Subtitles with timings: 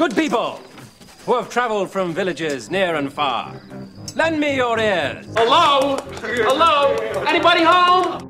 [0.00, 0.58] Good people
[1.26, 3.60] who have traveled from villages near and far,
[4.16, 5.26] lend me your ears.
[5.36, 5.98] Hello?
[6.22, 6.96] Hello?
[7.28, 8.22] Anybody home?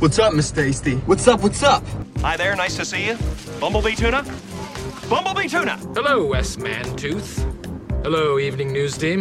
[0.00, 0.96] What's up, Miss Tasty?
[1.06, 1.82] What's up, what's up?
[2.18, 3.16] Hi there, nice to see you.
[3.58, 4.22] Bumblebee tuna?
[5.08, 5.78] Bumblebee tuna!
[5.94, 7.42] Hello, S Man Tooth.
[8.02, 9.20] Hello, evening news team.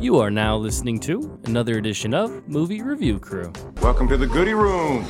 [0.00, 3.52] You are now listening to another edition of Movie Review Crew.
[3.82, 5.04] Welcome to the goodie room.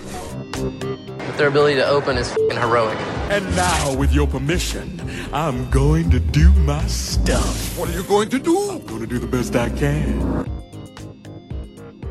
[0.62, 2.98] But their ability to open is fing heroic.
[3.30, 5.00] And now, with your permission,
[5.32, 7.79] I'm going to do my stuff.
[7.79, 8.71] What are you going to do?
[8.71, 10.46] I'm going to do the best I can.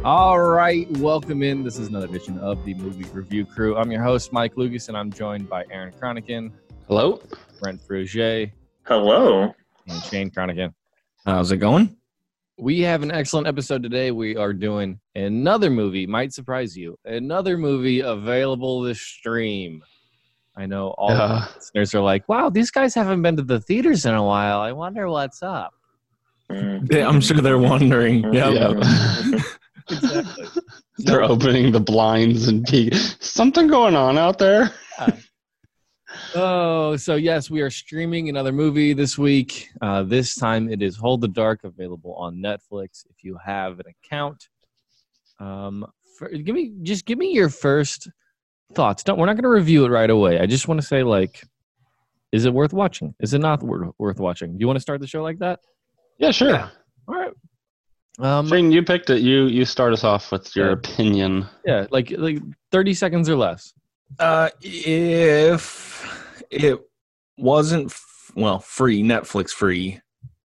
[0.06, 1.64] All right, welcome in.
[1.64, 3.76] This is another edition of the Movie Review Crew.
[3.76, 6.52] I'm your host, Mike Lucas, and I'm joined by Aaron Cronican,
[6.88, 7.22] Hello?
[7.60, 8.52] Brent Fruget,
[8.84, 9.54] Hello.
[9.88, 10.74] and Shane Cronican.
[11.26, 11.98] How's it going?
[12.60, 14.10] We have an excellent episode today.
[14.12, 19.84] We are doing another movie, might surprise you, another movie available to stream.
[20.56, 21.40] I know all Uh.
[21.50, 24.60] the listeners are like, wow, these guys haven't been to the theaters in a while.
[24.60, 25.72] I wonder what's up.
[26.52, 26.92] Mm.
[26.92, 28.34] Yeah, I'm sure they're wondering.
[28.34, 28.50] Yeah.
[28.50, 29.44] Yeah.
[29.90, 30.46] Exactly.
[30.98, 32.94] They're opening the blinds and peek.
[33.22, 34.74] Something going on out there?
[36.36, 39.70] Oh, so yes, we are streaming another movie this week.
[39.82, 43.06] Uh, this time it is Hold the Dark, available on Netflix.
[43.10, 44.50] If you have an account,
[45.40, 45.86] um,
[46.18, 48.10] for, give me just give me your first
[48.74, 49.04] thoughts.
[49.04, 50.40] Don't we're not going to review it right away.
[50.40, 51.44] I just want to say like,
[52.32, 53.14] is it worth watching?
[53.20, 54.54] Is it not worth worth watching?
[54.54, 55.60] Do you want to start the show like that?
[56.18, 56.72] Yeah, sure.
[57.08, 57.32] All right.
[58.20, 59.22] Um, Shane, you picked it.
[59.22, 60.74] You you start us off with your Yeah.
[60.74, 61.46] opinion.
[61.66, 62.40] yeah, like like
[62.72, 63.74] thirty seconds or less.
[64.20, 66.06] Uh, if
[66.50, 66.80] it
[67.38, 70.00] wasn't f- well free, Netflix free,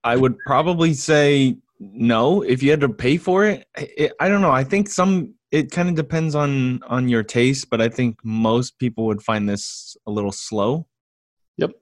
[0.04, 2.42] I would probably say no.
[2.42, 4.50] If you had to pay for it, it I don't know.
[4.50, 8.78] I think some it kind of depends on on your taste, but I think most
[8.78, 10.86] people would find this a little slow.
[11.58, 11.72] Yep,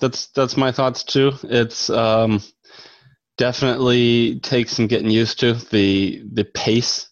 [0.00, 1.32] that's that's my thoughts too.
[1.44, 2.42] It's um,
[3.36, 7.07] definitely takes some getting used to the the pace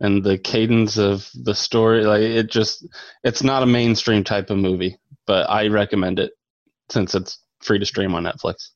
[0.00, 2.04] and the cadence of the story.
[2.04, 2.86] Like it just
[3.24, 6.32] it's not a mainstream type of movie, but I recommend it
[6.90, 8.70] since it's free to stream on Netflix.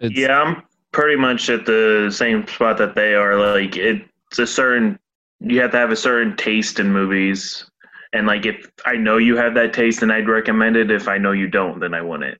[0.00, 3.36] It's, Yeah, I'm pretty much at the same spot that they are.
[3.36, 4.98] Like, it's a certain,
[5.40, 7.64] you have to have a certain taste in movies.
[8.12, 10.90] And, like, if I know you have that taste, then I'd recommend it.
[10.90, 12.38] If I know you don't, then I wouldn't.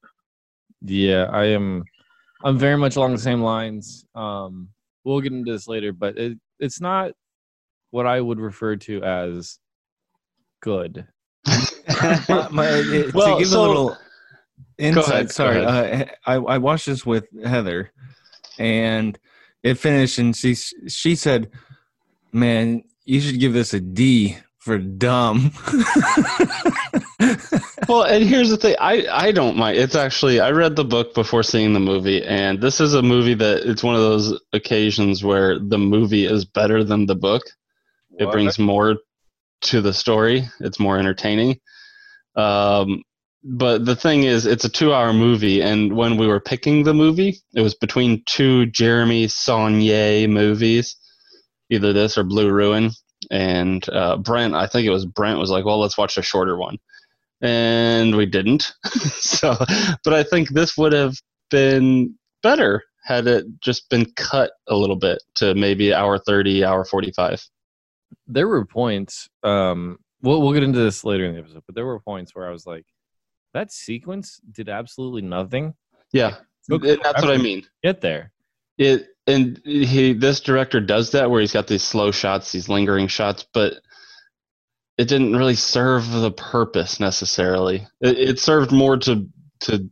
[0.83, 1.85] Yeah, I am.
[2.43, 4.05] I'm very much along the same lines.
[4.15, 4.71] Um,
[5.05, 7.13] we'll get into this later, but it, it's not
[7.91, 9.59] what I would refer to as
[10.63, 11.07] good.
[12.29, 13.97] My- my- Well, to give so- a little
[14.79, 17.91] insight, ahead, sorry, uh, I I watched this with Heather,
[18.59, 19.19] and
[19.63, 21.51] it finished, and she she said,
[22.33, 25.53] "Man, you should give this a D for dumb."
[27.89, 28.77] well, and here's the thing.
[28.81, 29.79] I, I don't mind.
[29.79, 33.35] It's actually I read the book before seeing the movie, and this is a movie
[33.35, 37.43] that it's one of those occasions where the movie is better than the book.
[38.19, 38.97] It brings more
[39.63, 40.49] to the story.
[40.61, 41.61] It's more entertaining.
[42.37, 43.03] Um,
[43.43, 47.39] but the thing is, it's a two-hour movie, and when we were picking the movie,
[47.55, 50.97] it was between two Jeremy Saulnier movies,
[51.71, 52.91] either this or Blue Ruin.
[53.31, 56.57] And uh, Brent, I think it was Brent, was like, "Well, let's watch a shorter
[56.57, 56.79] one."
[57.41, 58.73] and we didn't.
[58.85, 59.55] so,
[60.05, 61.17] but I think this would have
[61.51, 66.85] been better had it just been cut a little bit to maybe hour 30, hour
[66.85, 67.43] 45.
[68.27, 69.29] There were points.
[69.43, 72.47] Um, we'll we'll get into this later in the episode, but there were points where
[72.47, 72.85] I was like,
[73.55, 75.75] that sequence did absolutely nothing.
[76.13, 76.37] Yeah,
[76.69, 77.67] and that's what I mean.
[77.83, 78.33] Get there.
[78.79, 83.07] It and he this director does that where he's got these slow shots, these lingering
[83.09, 83.75] shots, but
[84.99, 87.87] it didn't really serve the purpose necessarily.
[88.01, 89.27] It, it served more to
[89.61, 89.89] to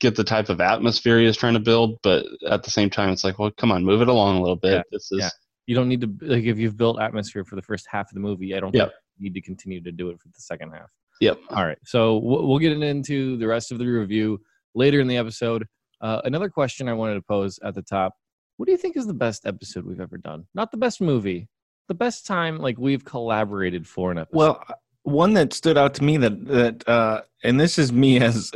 [0.00, 3.10] get the type of atmosphere he was trying to build, but at the same time,
[3.10, 4.74] it's like, well, come on, move it along a little bit.
[4.74, 5.30] Yeah, This is yeah.
[5.66, 8.20] You don't need to like if you've built atmosphere for the first half of the
[8.20, 8.54] movie.
[8.54, 8.88] I don't Yep.
[8.88, 10.88] think you need to continue to do it for the second half.
[11.20, 11.38] Yep.
[11.50, 11.78] All right.
[11.84, 14.40] So we'll we'll get into the rest of the review
[14.74, 15.66] later in the episode.
[16.00, 18.14] Uh, another question I wanted to pose at the top:
[18.58, 20.44] What do you think is the best episode we've ever done?
[20.52, 21.48] Not the best movie,
[21.86, 24.36] the best time like we've collaborated for an episode.
[24.36, 24.64] Well,
[25.04, 28.50] one that stood out to me that that uh and this is me as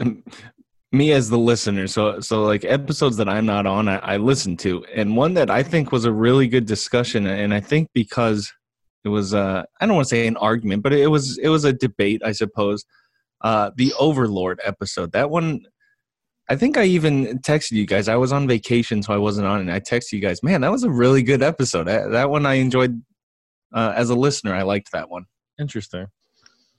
[0.93, 1.87] me as the listener.
[1.87, 5.51] So so like episodes that I'm not on, I, I listen to, and one that
[5.51, 8.53] I think was a really good discussion, and I think because
[9.05, 11.65] it was uh I don't want to say an argument, but it was it was
[11.65, 12.85] a debate, I suppose.
[13.41, 15.11] Uh, the Overlord episode.
[15.13, 15.63] That one
[16.49, 18.09] I think I even texted you guys.
[18.09, 20.43] I was on vacation, so I wasn't on, and I texted you guys.
[20.43, 21.85] Man, that was a really good episode.
[21.85, 23.01] That, that one I enjoyed
[23.73, 24.55] uh, as a listener.
[24.55, 25.25] I liked that one.
[25.59, 26.07] Interesting.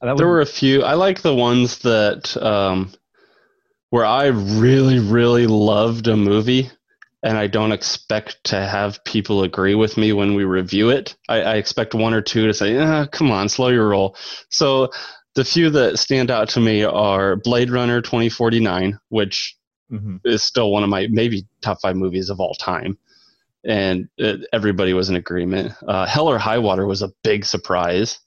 [0.02, 0.84] That there would- were a few.
[0.84, 2.92] I like the ones that um,
[3.90, 6.70] where I really, really loved a movie,
[7.24, 11.16] and I don't expect to have people agree with me when we review it.
[11.30, 14.18] I, I expect one or two to say, ah, "Come on, slow your roll."
[14.50, 14.90] So
[15.36, 19.56] the few that stand out to me are Blade Runner 2049, which
[19.92, 20.20] Mhm.
[20.24, 22.98] is still one of my maybe top five movies of all time.
[23.64, 25.74] And uh, everybody was in agreement.
[25.88, 28.20] Uh, Hell or High Water was a big surprise.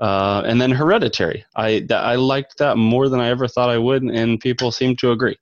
[0.00, 1.44] Uh, and then Hereditary.
[1.56, 4.96] I that, I liked that more than I ever thought I would, and people seem
[4.96, 5.36] to agree.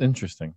[0.00, 0.54] Interesting.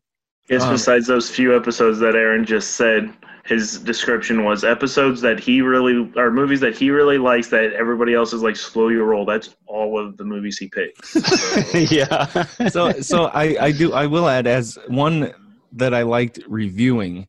[0.50, 3.12] Yes, Um, besides those few episodes that Aaron just said,
[3.45, 8.13] his description was episodes that he really or movies that he really likes that everybody
[8.13, 9.25] else is like slow your roll.
[9.25, 11.11] That's all of the movies he picks.
[11.11, 12.43] So, yeah.
[12.69, 15.33] so so I I do I will add as one
[15.73, 17.27] that I liked reviewing,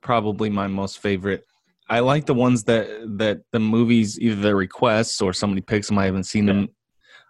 [0.00, 1.44] probably my most favorite.
[1.88, 2.88] I like the ones that
[3.18, 5.98] that the movies either their requests or somebody picks them.
[5.98, 6.68] I haven't seen them.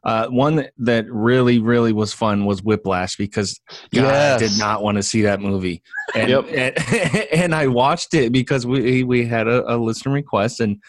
[0.05, 3.61] Uh, one that really really was fun was Whiplash because
[3.93, 5.83] God, I did not want to see that movie.
[6.15, 6.45] And, Yep.
[6.55, 10.81] and, and I watched it because we we had a, a listener request and.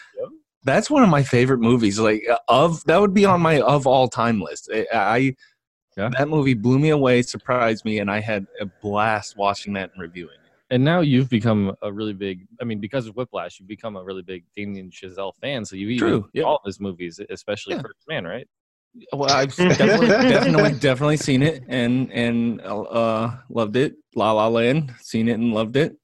[0.64, 1.96] That's one of my favorite movies.
[2.00, 4.68] Like of that would be on my of all time list.
[4.74, 5.36] I, I
[5.96, 6.10] Yeah.
[6.18, 10.02] that movie blew me away, surprised me, and I had a blast watching that and
[10.02, 10.50] reviewing it.
[10.70, 12.48] And now you've become a really big.
[12.60, 15.64] I mean, because of Whiplash, you've become a really big Damien Chazelle fan.
[15.64, 16.42] So you even True, yeah.
[16.42, 17.82] all his movies, especially Yeah.
[17.82, 18.48] First Man, right?
[19.12, 23.96] Well, I've definitely, definitely, definitely seen it and and uh, loved it.
[24.14, 25.96] La La Land, seen it and loved it.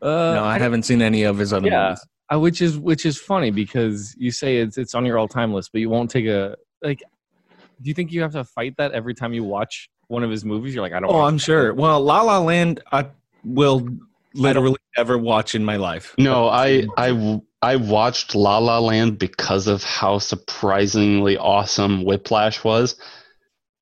[0.00, 2.06] Uh, no, I haven't seen any of his other yeah, movies.
[2.32, 5.52] uh, which is which is funny because you say it's it's on your all time
[5.52, 7.02] list, but you won't take a like.
[7.80, 10.44] Do you think you have to fight that every time you watch one of his
[10.44, 10.74] movies?
[10.74, 11.10] You're like, I don't.
[11.10, 11.74] Oh, I'm sure.
[11.74, 13.06] Well, La La Land, I
[13.44, 13.88] will
[14.34, 16.14] literally never watch in my life.
[16.18, 22.96] No, I I I watched La La Land because of how surprisingly awesome Whiplash was,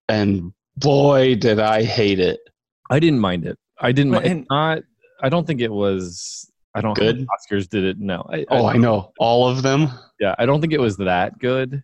[0.08, 2.40] and boy, did I hate it.
[2.90, 3.58] I didn't mind it.
[3.78, 4.12] I didn't.
[4.12, 4.82] But- mind not.
[5.22, 6.50] I don't think it was.
[6.74, 6.94] I don't.
[6.94, 7.18] Good?
[7.18, 7.28] Good.
[7.28, 7.98] Oscars did it.
[7.98, 8.24] No.
[8.30, 9.88] I, Oh, I know all of them.
[10.20, 11.82] Yeah, I don't think it was that good,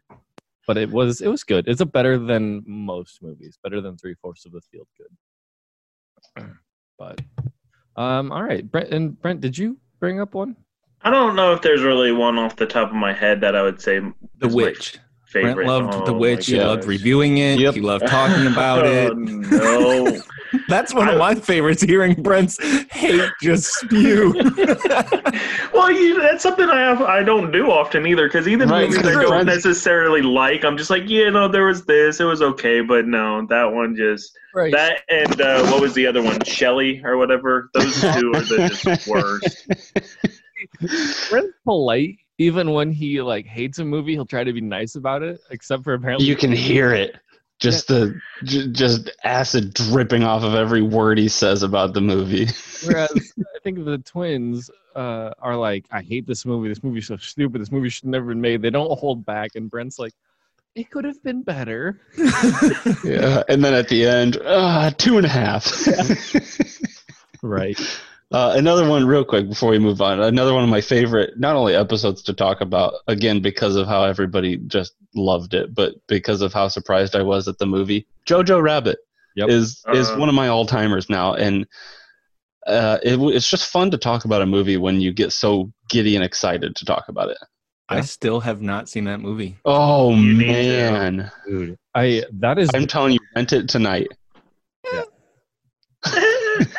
[0.67, 1.21] but it was.
[1.21, 1.67] It was good.
[1.69, 3.59] It's a better than most movies.
[3.63, 4.87] Better than three fourths of the field.
[4.97, 6.47] Good.
[6.99, 7.21] But,
[7.97, 8.31] um.
[8.31, 10.57] All right, Brent and Brent, did you bring up one?
[11.05, 13.63] I don't know if there's really one off the top of my head that I
[13.63, 13.99] would say
[14.39, 14.99] The is my Witch.
[15.27, 15.55] favorite.
[15.55, 16.47] Brent loved Oh The Witch.
[16.47, 17.59] He loved reviewing it.
[17.59, 17.75] Yep.
[17.75, 19.17] He loved talking about Oh, it.
[19.17, 20.23] no.
[20.69, 21.83] That's one of my favorites.
[21.83, 22.63] Hearing Brent's
[22.93, 24.33] hate just spew.
[25.73, 28.29] well, you, that's something I have, I don't do often either.
[28.29, 31.67] Because even Right, movies I don't Brent- necessarily like, I'm just like, yeah, no, there
[31.67, 34.71] was this, it was okay, but no, that one just Right.
[34.73, 37.71] that and uh, what was the other one, Shelley or whatever.
[37.73, 39.67] Those two are the just worst.
[41.31, 42.19] Brent's polite.
[42.39, 45.41] Even when he like hates a movie, he'll try to be nice about it.
[45.51, 47.17] Except for apparently, You can hear it.
[47.61, 52.49] Just the j- just acid dripping off of every word he says about the movie.
[52.85, 56.69] Whereas I think the twins uh, are like, I hate this movie.
[56.69, 57.61] This movie's so stupid.
[57.61, 58.63] This movie should never have been made.
[58.63, 59.51] They don't hold back.
[59.55, 60.13] And Brent's like,
[60.75, 62.01] it could have been better.
[63.05, 65.71] yeah, and then at the end, uh, two and a half.
[67.43, 67.79] Right.
[68.33, 70.21] Uh, another one, real quick, before we move on.
[70.21, 74.05] Another one of my favorite, not only episodes to talk about, again because of how
[74.05, 78.07] everybody just loved it, but because of how surprised I was at the movie.
[78.27, 78.99] Jojo Rabbit
[79.37, 79.49] Yep.
[79.49, 80.17] is is Uh.
[80.17, 81.67] one of my all timers now, and
[82.67, 86.15] uh, it, it's just fun to talk about a movie when you get so giddy
[86.17, 87.39] and excited to talk about it.
[87.89, 89.57] I still have not seen that movie.
[89.67, 90.53] Oh You need to.
[90.93, 91.77] man, Dude.
[91.95, 94.09] I that is I'm telling you, rent it tonight.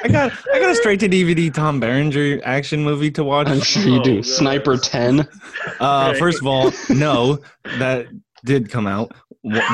[0.03, 3.47] I got I got a straight to DVD Tom Berenger action movie to watch.
[3.47, 4.15] I'm sure you Oh, do.
[4.15, 4.25] God.
[4.25, 5.21] Sniper Ten.
[5.21, 6.17] Uh, Right.
[6.17, 7.39] first of all, no,
[7.79, 8.07] that
[8.45, 9.13] did come out,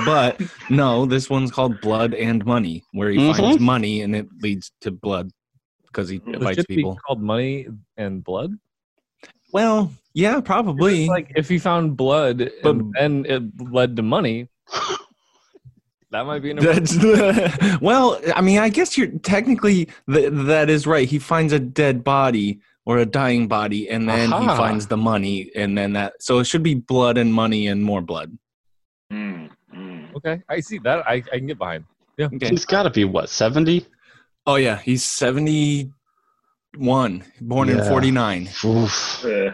[0.05, 3.35] but no, this one's called Blood and Money, where he Mhm.
[3.37, 5.31] finds money and it leads to blood
[5.87, 6.97] because he it fights should be people.
[7.07, 7.67] called Money
[7.97, 8.53] and Blood.
[9.51, 11.07] Well, yeah, probably.
[11.07, 14.47] Like if he found blood But- and then it led to money,
[16.11, 16.97] that might be an That's
[17.81, 21.07] well, I mean, I guess you're technically th- that is right.
[21.07, 25.51] He finds a dead body or a dying body, and then he finds the money,
[25.55, 26.13] and then that.
[26.19, 28.35] So it should be blood and money and more blood.
[29.13, 30.15] Mm, mm.
[30.15, 30.41] okay.
[30.49, 31.07] I see that.
[31.07, 31.85] I, I can get behind.
[32.19, 32.49] Okay.
[32.49, 33.85] He's got to be what seventy.
[34.47, 35.91] Oh yeah, he's seventy
[36.75, 38.49] one, born in forty nine.
[38.65, 39.23] Oof.
[39.23, 39.51] Uh,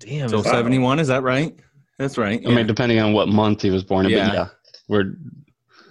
[0.00, 0.28] Damn.
[0.28, 1.56] So is seventy one, is that right?
[1.98, 2.40] That's right.
[2.46, 4.26] I mean, depending on what month he was born in, Yeah.
[4.28, 4.48] but yeah,
[4.88, 5.14] we're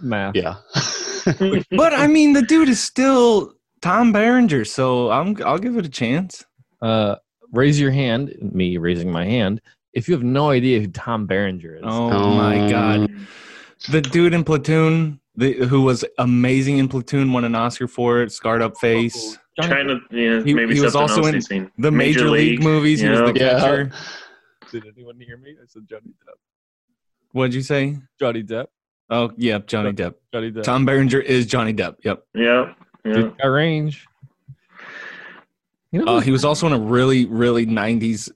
[0.02, 0.36] math.
[0.36, 0.56] yeah.
[1.72, 5.90] but I mean, the dude is still Tom Berenger, so I'm I'll give it a
[5.90, 6.46] chance.
[6.82, 7.16] Uh,
[7.52, 8.36] raise your hand.
[8.42, 9.62] Me raising my hand.
[9.94, 13.10] if you have no idea who Tom Berenger is, Oh, my god,
[13.90, 18.32] the dude in Platoon, the, who was amazing in Platoon, won an Oscar for it.
[18.32, 19.38] Scarred up face.
[19.62, 23.00] Trying to, yeah, He, maybe he was also in the Major, League, movies.
[23.02, 23.60] He was the Yeah.
[23.60, 23.92] catcher.
[24.72, 25.56] did anyone hear me?
[25.60, 26.36] I said Johnny Depp.
[27.32, 27.98] What'd you say?
[28.20, 28.68] Johnny Depp.
[29.10, 30.16] Oh, yeah, Johnny Depp.
[30.34, 30.64] Johnny Depp.
[30.64, 31.96] Tom Berenger is Johnny Depp.
[32.04, 32.24] Yep.
[32.36, 32.74] Yeah,
[33.06, 33.30] yeah.
[33.42, 34.06] Got range.
[35.92, 38.30] You know, Uh, he was also in a really, really 90s,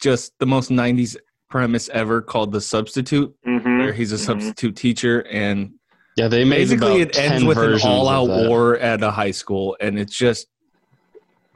[0.00, 1.16] just the most 90s
[1.48, 4.18] premise ever called The Substitute, Mhm, where he's a mhm.
[4.26, 5.20] substitute teacher.
[5.30, 5.74] And
[6.16, 9.10] Yeah, they made basically about it ends with an versions all out war at a
[9.12, 9.76] high school.
[9.80, 10.48] And it's just,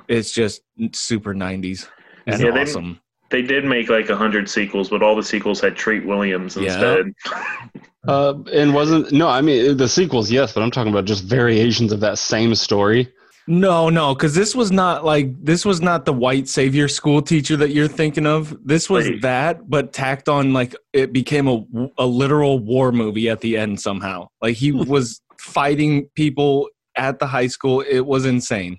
[0.08, 1.88] it's just super 90s
[2.26, 3.00] and Yeah, they- awesome.
[3.34, 6.62] They did make like a hundred sequels, but all the sequels had Treat Williams Yeah.
[6.72, 7.14] instead.
[8.06, 11.90] Uh, and wasn't no, I mean the sequels, yes, but I'm talking about just variations
[11.90, 13.10] of that same story.
[13.46, 17.56] No, no, because this was not like this was not the white savior school teacher
[17.56, 18.54] that you're thinking of.
[18.62, 19.22] This was Wait.
[19.22, 21.64] that, but tacked on like it became a
[21.96, 24.28] a literal war movie at the end somehow.
[24.42, 27.80] Like he was fighting people at the high school.
[27.80, 28.76] It was insane.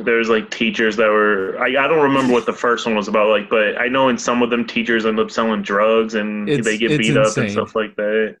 [0.00, 3.28] There's like teachers that were I, I don't remember what the first one was about,
[3.28, 6.64] like, but I know in some of them teachers end up selling drugs and It's-
[6.64, 8.36] they get it's beat up and stuff like that.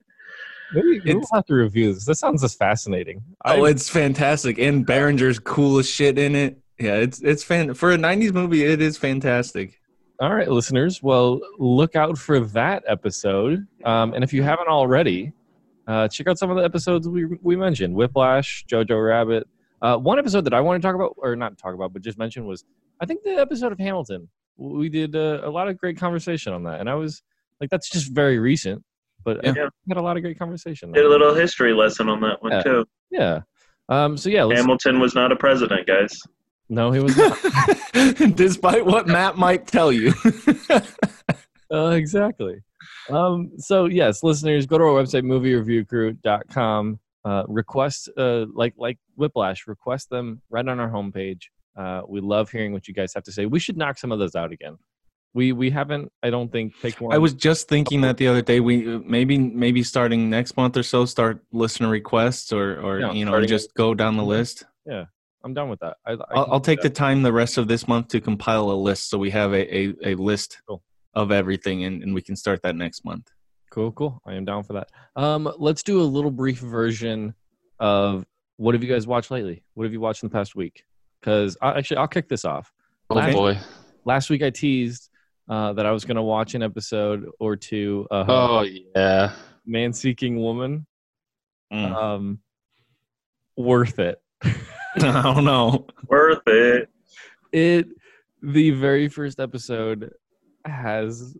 [0.74, 2.04] maybe we'll it's- have to review this.
[2.06, 3.22] This sounds just fascinating.
[3.44, 6.58] Oh, I- it's fantastic, and Berenger's cool as shit in it.
[6.78, 8.64] Yeah, it's it's fan for a '90s movie.
[8.64, 9.78] It is fantastic.
[10.20, 11.02] All right, listeners.
[11.02, 13.66] Well, look out for that episode.
[13.84, 15.32] Um, and if you haven't already,
[15.88, 19.48] uh, check out some of the episodes we, we mentioned Whiplash, Jojo Rabbit.
[19.82, 22.16] Uh, one episode that I want to talk about, or not talk about, but just
[22.16, 22.64] mention was
[23.00, 24.28] I think the episode of Hamilton.
[24.56, 26.78] We did uh, a lot of great conversation on that.
[26.80, 27.22] And I was
[27.60, 28.84] like, that's just very recent,
[29.24, 30.92] but I had a lot of great conversation.
[30.92, 32.62] Did a little history lesson on that one Yeah.
[32.62, 32.84] too.
[33.10, 33.40] Yeah.
[33.88, 34.46] Um, so, yeah.
[34.48, 36.16] Hamilton was not a president, guys.
[36.68, 37.36] no, he was not.
[38.36, 40.12] Despite what Matt might tell you.
[41.72, 42.60] Uh, exactly.
[43.08, 46.98] Um, so yes, listeners, go to our website, moviereviewcrew.com.
[47.24, 51.42] Uh, request, uh, like like Whiplash, request them right on our homepage.
[51.76, 53.46] Uh, we love hearing what you guys have to say.
[53.46, 54.76] We should knock some of those out again.
[55.32, 57.14] We we haven't, I don't think, picked one.
[57.14, 58.58] I was just thinking that the other day.
[58.58, 63.24] We maybe maybe starting next month or so, start listener requests, or or Yeah, you
[63.24, 64.64] know, just go down the list.
[64.84, 65.04] Yeah,
[65.44, 65.98] I'm done with that.
[66.04, 68.70] I, I I'll, I'll do take the time the rest of this month to compile
[68.70, 70.82] a list, so we have a a, a list Cool.
[71.14, 73.30] of everything, and, and we can start that next month.
[73.72, 74.20] Cool, cool.
[74.26, 74.90] I am down for that.
[75.16, 77.32] Um, let's do a little brief version
[77.80, 78.26] of
[78.58, 79.64] what have you guys watched lately?
[79.72, 80.84] What have you watched in the past week?
[81.18, 82.70] Because actually, I'll kick this off.
[83.08, 83.58] Oh Last- boy.
[84.04, 85.08] last week I teased
[85.48, 88.60] uh, that I was going to watch an episode or two of Oh
[88.94, 89.32] yeah.
[89.64, 90.86] Man Seeking Woman.
[91.72, 91.94] Mm.
[91.94, 92.38] Um,
[93.56, 94.20] worth it.
[94.44, 94.52] I
[95.22, 95.86] don't know.
[96.08, 96.90] Worth it.
[97.52, 97.88] It
[98.42, 100.12] the very first episode
[100.66, 101.34] has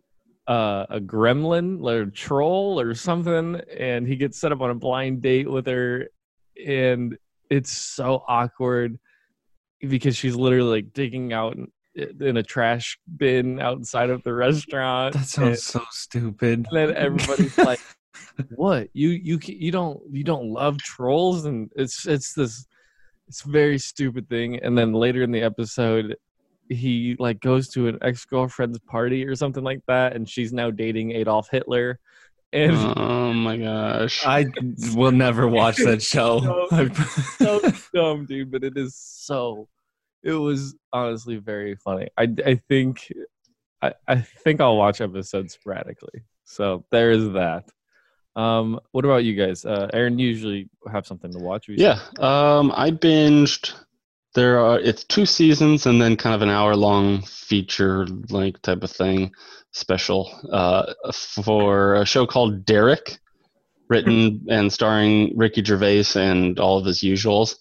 [0.47, 4.75] uh, a gremlin or a troll or something, and he gets set up on a
[4.75, 6.09] blind date with her,
[6.65, 7.17] and
[7.49, 8.99] it's so awkward
[9.81, 11.55] because she's literally like digging out
[11.95, 15.13] in, a trash bin outside of the restaurant.
[15.13, 16.65] That and- sounds so stupid.
[16.67, 17.79] and then everybody's like
[18.55, 22.65] what you you you don't you don't love trolls and it's it's this
[23.27, 26.15] it's very stupid thing and then later in the episode
[26.73, 31.11] he like goes to an ex-girlfriend's party or something like that and she's now dating
[31.11, 31.99] adolf hitler
[32.51, 34.23] and Oh my gosh.
[34.25, 34.45] I
[34.93, 36.39] will never watch that show.
[36.39, 36.67] No.
[37.39, 37.59] so
[37.93, 39.67] dumb dude but it is so
[40.23, 43.11] it was honestly very funny i i think
[43.81, 47.67] i i think i'll watch episodes sporadically so there is that
[48.35, 51.99] um what about you guys uh aaron you usually have something to watch Yeah.
[52.19, 53.73] Um, I binged.
[54.33, 58.83] There are it's two seasons and then kind of an hour long feature like type
[58.83, 59.31] of thing,
[59.71, 63.19] special uh, for a show called Derek,
[63.89, 67.55] written and starring Ricky Gervais and all of his usuals.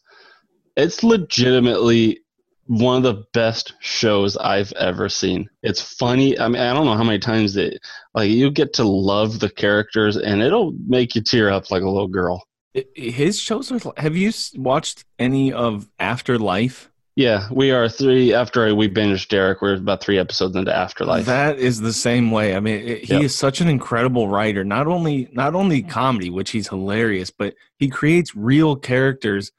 [0.76, 2.22] It's legitimately
[2.66, 5.48] one of the best shows I've ever seen.
[5.62, 6.38] It's funny.
[6.38, 7.78] I mean, I don't know how many times that
[8.14, 11.90] like you get to love the characters and it'll make you tear up like a
[11.90, 12.42] little girl.
[12.76, 13.92] I- His shows are.
[13.96, 16.88] Have you watched any of Afterlife?
[17.14, 19.60] Yeah, we are three after we binged Derek.
[19.60, 21.26] We're about three episodes into Afterlife.
[21.26, 22.56] That is the same way.
[22.56, 23.22] I mean, it, he Yep.
[23.24, 24.64] is such an incredible writer.
[24.64, 29.52] Not only not only comedy, which he's hilarious, but he creates real characters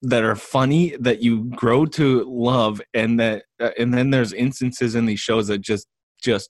[0.00, 4.94] that are funny that you grow to love, and that uh, and then there's instances
[4.94, 5.86] in these shows that just
[6.22, 6.48] just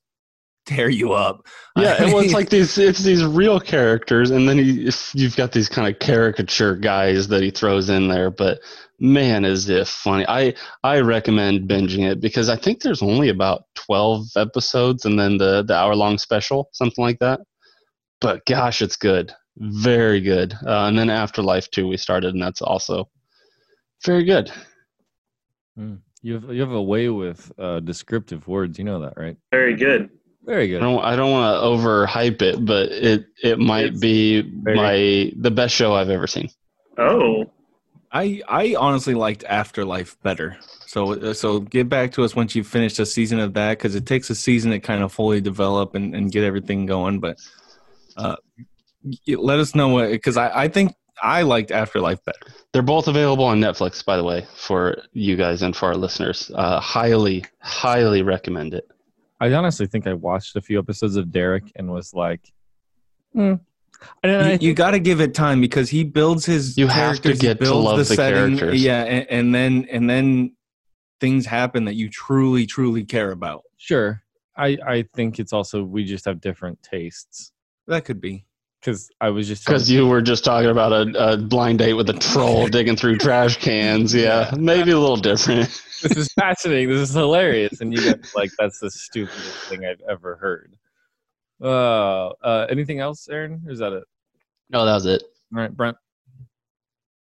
[0.71, 1.47] tear you up.
[1.77, 5.37] yeah, I and well, it's like these it's these real characters, and then he, you've
[5.37, 8.31] got these kind of caricature guys that he throws in there.
[8.31, 8.61] But
[8.99, 10.25] man, is it funny!
[10.29, 15.39] I I recommend binging it because I think there's only about twelve episodes, and then
[15.39, 17.41] the the hour long special, something like that.
[18.21, 20.55] But gosh, it's good, very good.
[20.65, 23.09] Uh, and then Afterlife too, we started, and that's also
[24.05, 24.53] very good.
[25.77, 25.97] Hmm.
[26.23, 28.79] You have you have a way with uh, descriptive words.
[28.79, 29.37] You know that, right?
[29.51, 30.11] Very good.
[30.45, 30.81] Very I good.
[30.81, 35.33] don't I don't want to overhype it, but it it might It's be very- my
[35.41, 36.49] the best show I've ever seen.
[36.99, 37.45] Oh,
[38.13, 40.57] I I honestly liked Afterlife better.
[40.87, 43.95] So uh, so get back to us once you finish a season of that because
[43.95, 47.21] it takes a season to kind of fully develop and, and get everything going.
[47.21, 47.37] But
[48.17, 48.37] uh,
[49.29, 52.41] let us know what because I I think I liked Afterlife better.
[52.73, 56.51] They're both available on Netflix, by the way, for you guys and for our listeners.
[56.55, 58.89] Uh, highly, highly recommend it.
[59.41, 62.53] I honestly think I watched a few episodes of Derek and was like,
[63.33, 63.55] hmm.
[64.23, 66.79] And You, you got to give it time because he builds his.
[66.79, 68.83] You have to get to love the characters.
[68.83, 70.57] Yeah, and, and then and then
[71.21, 73.63] things happen that you truly truly care about.
[73.77, 74.23] sure.
[74.57, 77.53] I I think it's also we just have different tastes
[77.87, 78.45] That could be.
[78.81, 82.09] because I was just Because you were just talking about a, a blind date with
[82.11, 84.15] a troll digging through trash cans.
[84.15, 85.69] Yeah, maybe a little different.
[86.03, 86.89] this is fascinating.
[86.89, 90.77] This is hilarious, and you guys like that's the stupidest thing I've ever heard.
[91.63, 93.63] Uh, uh, anything else, Aaron?
[93.67, 94.05] Or is that it?
[94.71, 95.23] No, that was it.
[95.55, 95.97] All right, Brent.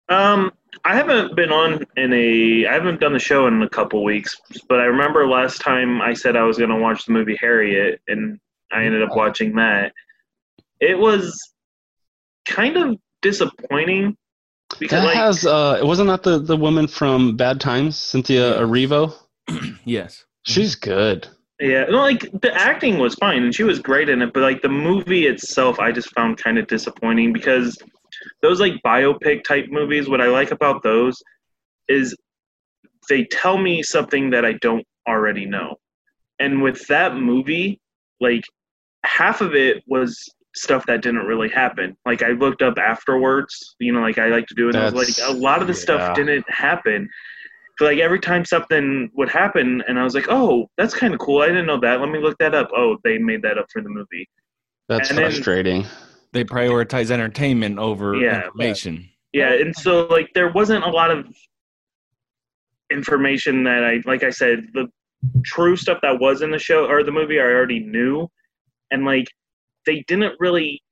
[0.07, 0.51] Um,
[0.85, 2.65] I haven't been on in a.
[2.67, 6.13] I haven't done the show in a couple weeks, but I remember last time I
[6.13, 8.39] said I was going to watch the movie Harriet, and
[8.71, 9.93] I ended up watching that.
[10.79, 11.53] It was
[12.47, 14.15] kind of disappointing
[14.77, 19.13] because, That like, has uh, wasn't that the the woman from Bad Times, Cynthia Erivo?
[19.85, 20.25] Yes.
[20.43, 21.27] She's good.
[21.59, 24.61] yeah, no, like the acting was fine and she was great in it, but like
[24.61, 27.77] the movie itself, I just found kind of disappointing because
[28.41, 30.07] those like biopic type movies.
[30.07, 31.21] What I like about those
[31.87, 32.15] is
[33.09, 35.75] they tell me something that I don't already know.
[36.39, 37.79] And with that movie,
[38.19, 38.43] like
[39.03, 40.17] half of it was
[40.55, 41.95] stuff that didn't really happen.
[42.05, 44.93] Like I looked up afterwards, you know, like I like to do, and I was
[44.93, 45.79] like, a lot of the yeah.
[45.79, 47.09] stuff didn't happen.
[47.77, 51.19] But like every time something would happen, and I was like, oh, that's kind of
[51.19, 51.41] cool.
[51.41, 51.99] I didn't know that.
[52.01, 52.69] Let me look that up.
[52.75, 54.27] Oh, they made that up for the movie.
[54.87, 55.85] That's And then- frustrating.
[56.31, 58.45] They prioritize entertainment over Yeah.
[58.45, 59.09] information.
[59.33, 61.25] Yeah, and so like there wasn't a lot of
[62.91, 64.87] information that I like I said, the
[65.43, 68.27] true stuff that was in the show or the movie I already knew.
[68.91, 69.27] And like
[69.89, 70.83] they didn't really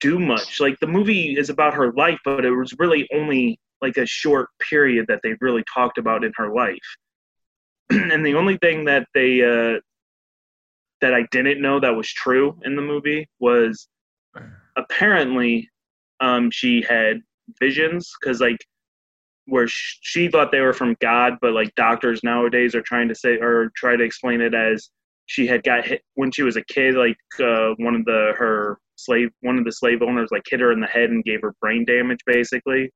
[0.00, 0.60] do much.
[0.60, 4.48] Like the movie is about her life, but it was really only like a short
[4.70, 6.88] period that they really talked about in her life.
[7.90, 9.80] and the only thing that they uh
[11.00, 13.88] that I didn't know that was true in the movie was
[14.76, 15.68] apparently
[16.20, 17.20] um, she had
[17.60, 18.58] visions because like
[19.46, 23.38] where she thought they were from God, but like doctors nowadays are trying to say
[23.38, 24.90] or try to explain it as
[25.28, 26.94] she had got hit when she was a kid.
[26.96, 30.72] Like uh, one of the her slave one of the slave owners like hit her
[30.72, 32.90] in the head and gave her brain damage basically.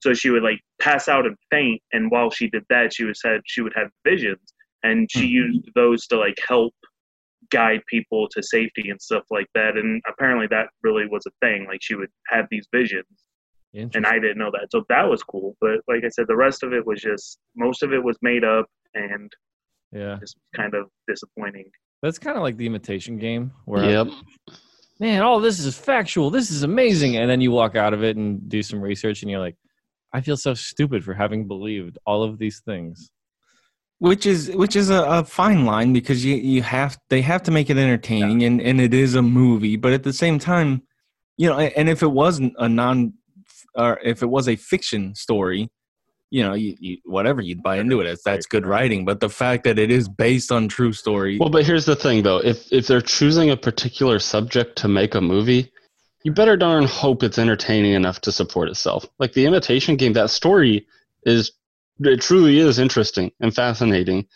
[0.00, 3.20] So she would like pass out and faint, and while she did that, she was
[3.20, 6.74] said she would have visions, and she used those to like help
[7.50, 9.76] guide people to safety and stuff like that.
[9.76, 11.66] And apparently that really was a thing.
[11.68, 13.06] Like she would have these visions
[13.94, 14.68] and I didn't know that.
[14.70, 15.56] So that was cool.
[15.60, 18.44] But like I said, the rest of it was just most of it was made
[18.44, 19.30] up and
[19.94, 21.70] Yeah, just kind of disappointing.
[22.02, 24.08] that's kind of like the imitation game where Yep.
[25.00, 26.30] man, all this is factual.
[26.30, 27.16] This is amazing.
[27.16, 29.56] And then you walk out of it and do some research and you're like,
[30.12, 33.10] I feel so stupid for having believed all of these things.
[33.98, 37.50] which is which is a, a fine line because you you have they have to
[37.50, 40.82] make it entertaining and and it is a movie but at the same time
[41.36, 43.12] you know and if it wasn't a non
[43.76, 45.70] or if it was a fiction story
[46.34, 49.28] you know you, you whatever you'd buy into it as that's good writing but the
[49.28, 52.38] fact that it is based on true story Well, but here's the thing, though.
[52.52, 55.70] If if they're choosing a particular subject to make a movie,
[56.24, 59.06] you better darn hope it's entertaining enough to support itself.
[59.20, 60.74] Like the Imitation Game, that story
[61.24, 61.52] is
[62.00, 64.26] it truly is interesting and fascinating,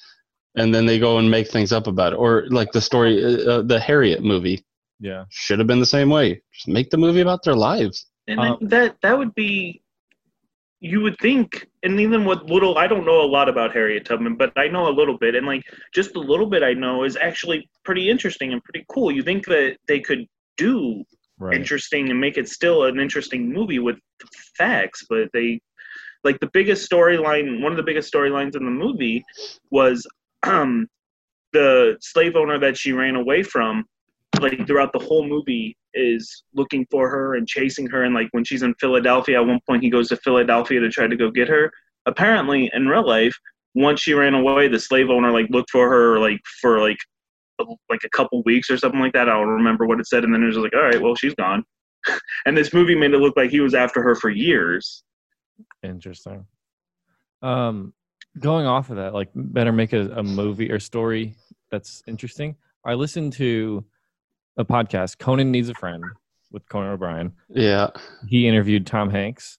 [0.55, 2.17] and then they go and make things up about it.
[2.25, 4.65] Or like the story, uh, uh, the Harriet movie
[5.01, 5.25] Yeah.
[5.31, 6.43] should have been the same way.
[6.55, 8.07] Just make the movie about their lives.
[8.29, 9.83] And Um, that that would be
[10.81, 14.37] you would think and even what little I don't know a lot about Harriet Tubman,
[14.37, 15.63] but I know a little bit and like
[15.93, 19.11] just the little bit I know is actually pretty interesting and pretty cool.
[19.11, 21.05] You think that they could do
[21.41, 21.55] Right.
[21.55, 23.97] interesting and make it still an interesting movie with
[24.57, 25.61] facts, but they
[26.25, 29.25] like the biggest storyline one of the biggest storylines in the movie
[29.71, 30.07] was
[30.43, 30.89] um
[31.53, 33.85] the slave owner that she ran away from
[34.41, 38.05] like throughout the whole movie is looking for her and chasing her.
[38.05, 41.07] And like when she's in Philadelphia at one point he goes to Philadelphia to try
[41.07, 41.71] to go get her.
[42.07, 43.37] Apparently in real life
[43.75, 46.99] once she ran away the slave owner like looked for her like for like
[47.61, 49.29] a, like a couple weeks or something like that.
[49.29, 50.25] I don't remember what it said.
[50.25, 51.65] And then it was like all right well she's gone.
[52.47, 55.03] And this movie made it look like he was after her for years.
[55.83, 56.47] Interesting.
[57.43, 57.93] Um,
[58.39, 61.35] going off of that, like better make a, a movie or story
[61.71, 62.57] that's interesting.
[62.85, 63.85] I listened to
[64.59, 66.05] a podcast, Conan Needs a Friend,
[66.51, 67.33] with Conan O'Brien.
[67.49, 67.91] Yeah.
[68.27, 69.59] He interviewed Tom Hanks,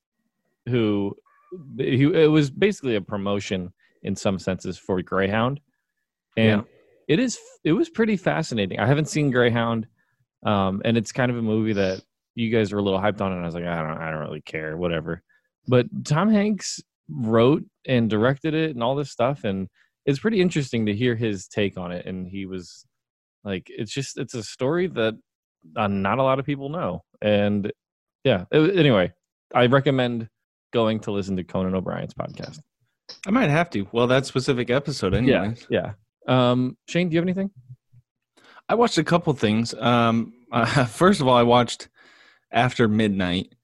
[0.67, 1.15] who
[1.77, 5.59] he it was basically a promotion in some senses for Greyhound,
[6.37, 6.63] and
[7.07, 8.79] it is it was pretty fascinating.
[8.79, 9.87] I haven't seen Greyhound,
[10.45, 12.01] um, and it's kind of a movie that
[12.35, 14.21] you guys were a little hyped on, and I was like, I don't I don't
[14.21, 15.23] really care, whatever.
[15.67, 19.67] But Tom Hanks wrote and directed it and all this stuff, and
[20.05, 22.05] it's pretty interesting to hear his take on it.
[22.05, 22.85] And he was
[23.49, 25.15] like, it's just it's a story that
[25.75, 27.71] uh, not a lot of people know, and
[28.23, 28.45] yeah.
[28.51, 29.11] It- anyway,
[29.53, 30.29] I recommend
[30.71, 32.59] going to listen to Conan O'Brien's podcast.
[33.25, 33.87] I might have to.
[33.91, 35.55] Well, that specific episode, anyway.
[35.69, 35.93] Yeah,
[36.27, 36.51] yeah.
[36.51, 37.49] Um, Shane, do you have anything?
[38.69, 39.73] I watched a couple things.
[39.73, 41.89] Um, uh, first of all, I watched
[42.51, 43.55] After Midnight,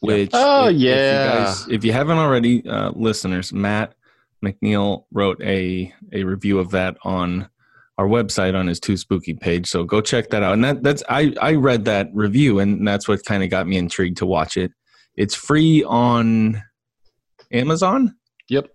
[0.00, 1.34] which Oh, if- if you yeah.
[1.44, 3.94] guys- if you haven't already, uh, listeners, Matt
[4.44, 7.48] McNeil wrote a a review of that on
[7.98, 9.68] our website on his Too Spooky page.
[9.68, 10.52] So go check that out.
[10.52, 13.76] And that that's I I read that review, and that's what kind of got me
[13.76, 14.72] intrigued to watch it.
[15.16, 16.62] It's free on
[17.52, 18.16] Amazon.
[18.48, 18.68] Yep.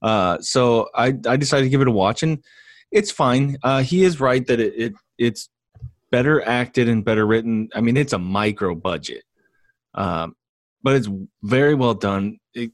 [0.00, 2.42] Uh, so I I decided to give it a watch, and
[2.90, 3.56] it's fine.
[3.62, 5.48] Uh, he is right that it, it it's
[6.10, 7.68] better acted and better written.
[7.74, 9.24] I mean, it's a micro budget,
[9.94, 10.36] um,
[10.82, 11.08] but it's
[11.42, 12.38] very well done.
[12.54, 12.72] It,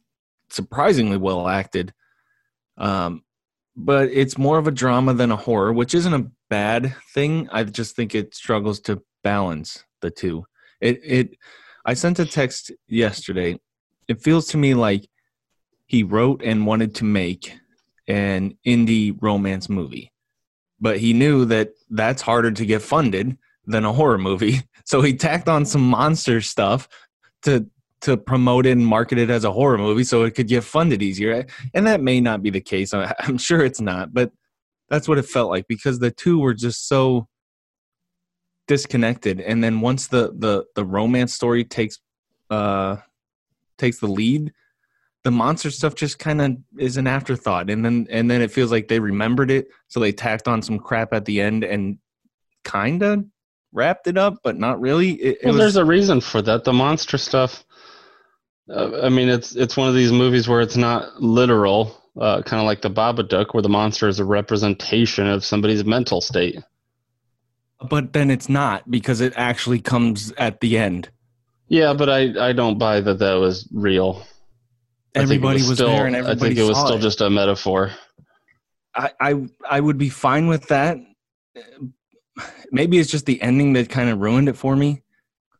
[0.50, 1.92] surprisingly well acted.
[2.76, 3.22] Um,
[3.78, 7.48] but it's more of a drama than a horror, which isn't a bad thing.
[7.52, 10.44] I just think it struggles to balance the two.
[10.80, 11.38] It it
[11.84, 13.58] I sent a text yesterday.
[14.08, 15.08] It feels to me like
[15.86, 17.54] he wrote and wanted to make
[18.08, 20.12] an indie romance movie.
[20.80, 24.62] But he knew that that's harder to get funded than a horror movie.
[24.88, 26.88] So he tacked on some monster stuff
[27.42, 27.68] to
[28.02, 31.02] to promote it and market it as a horror movie so it could get funded
[31.02, 31.44] easier.
[31.74, 32.94] And that may not be the case.
[32.94, 34.30] I'm sure it's not, but
[34.88, 37.28] that's what it felt like because the two were just so
[38.66, 39.40] disconnected.
[39.40, 41.98] And then once the the the romance story takes
[42.50, 42.96] uh
[43.78, 44.52] takes the lead,
[45.24, 47.70] the monster stuff just kind of is an afterthought.
[47.70, 50.78] And then and then it feels like they remembered it, so they tacked on some
[50.78, 51.98] crap at the end and
[52.64, 53.24] kind of
[53.72, 55.12] wrapped it up, but not really.
[55.12, 56.64] It, it Well, was, there's a reason for that.
[56.64, 57.64] The monster stuff.
[58.70, 62.60] Uh, I mean, it's it's one of these movies where it's not literal, uh, kind
[62.60, 66.58] of like the Babadook, where the monster is a representation of somebody's mental state.
[67.88, 71.08] but then it's not because it actually comes at the end.
[71.68, 74.22] Yeah, but I I don't buy that that was real.
[75.14, 76.40] I think it Everybody was, still, there and everybody.
[76.40, 77.00] I think it was still it.
[77.00, 77.92] just a metaphor.
[78.94, 80.98] I, I I would be fine with that.
[82.70, 85.02] Maybe it's just the ending that kind of ruined it for me.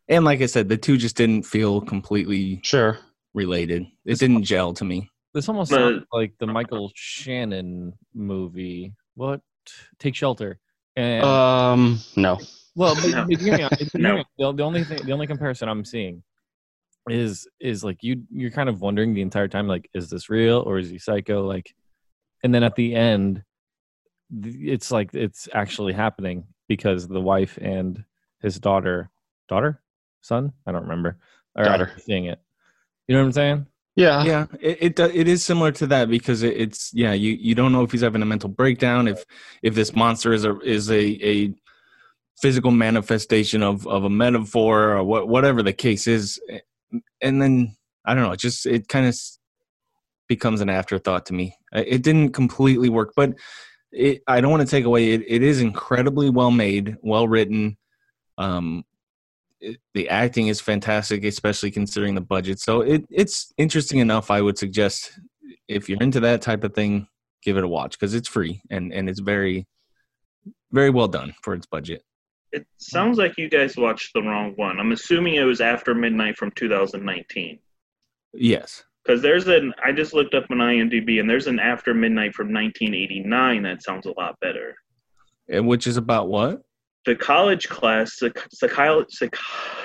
[0.09, 2.99] And like I said, the two just didn't feel completely Sure.
[3.35, 3.87] related.
[4.05, 5.11] It didn't gel to me.
[5.35, 8.95] This almost But- sounds like the Michael Shannon movie.
[9.15, 9.41] What?
[9.99, 10.59] Take Shelter.
[10.97, 12.39] And Um, no.
[12.75, 13.27] well, but, No.
[13.29, 13.73] but hear me out.
[13.79, 14.25] Hear me No.
[14.39, 16.23] The, the only thing, the only comparison I'm seeing
[17.11, 20.59] is is like you you're kind of wondering the entire time like is this real
[20.67, 21.75] or is he psycho like
[22.45, 23.43] and then at the end
[24.45, 28.05] it's like it's actually happening because the wife and
[28.43, 29.09] his daughter
[29.49, 29.81] daughter
[30.29, 31.17] son i don't remember
[31.57, 31.93] are Daughter.
[31.99, 32.39] seeing it
[33.07, 34.23] you know what i'm saying Yeah.
[34.25, 37.73] yeah, it, it it is similar to that because it, it's yeah you you don't
[37.73, 39.25] know if he's having a mental breakdown if
[39.63, 41.55] if this monster is a is a a
[42.41, 46.41] physical manifestation of of a metaphor or what whatever the case is,
[47.21, 49.19] and then I don't know, it just it kind of
[50.29, 51.57] becomes an afterthought to me.
[51.73, 53.35] It didn't completely work, but
[53.91, 55.11] it, I don't want to take away.
[55.15, 57.77] It, it is incredibly well made, well written.
[58.37, 58.85] Um,
[59.61, 62.61] it, the acting is fantastic, especially considering the budget.
[62.61, 64.31] So it it's interesting enough.
[64.31, 65.19] I would suggest
[65.67, 67.09] if you're into that type of thing,
[67.43, 69.67] give it a watch because it's free and and it's very
[70.73, 72.03] very well done for its budget.
[72.53, 74.81] It sounds like you guys watched the wrong one.
[74.81, 77.59] I'm assuming it was After Midnight from 2019.
[78.33, 78.85] Yes.
[79.05, 82.53] Because there's an, I just looked up on IMDb and there's an After Midnight from
[82.53, 84.75] 1989 that sounds a lot better.
[85.49, 86.63] And which is about what?
[87.07, 89.37] The college class, psych, psychology, psych,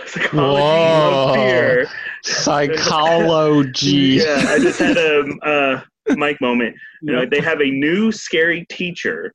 [0.07, 1.29] psychology Whoa.
[1.29, 1.87] of fear.
[2.23, 3.89] Psychology.
[4.21, 5.81] yeah, I just had a uh,
[6.15, 6.75] mic moment.
[7.01, 9.33] You know, they have a new scary teacher,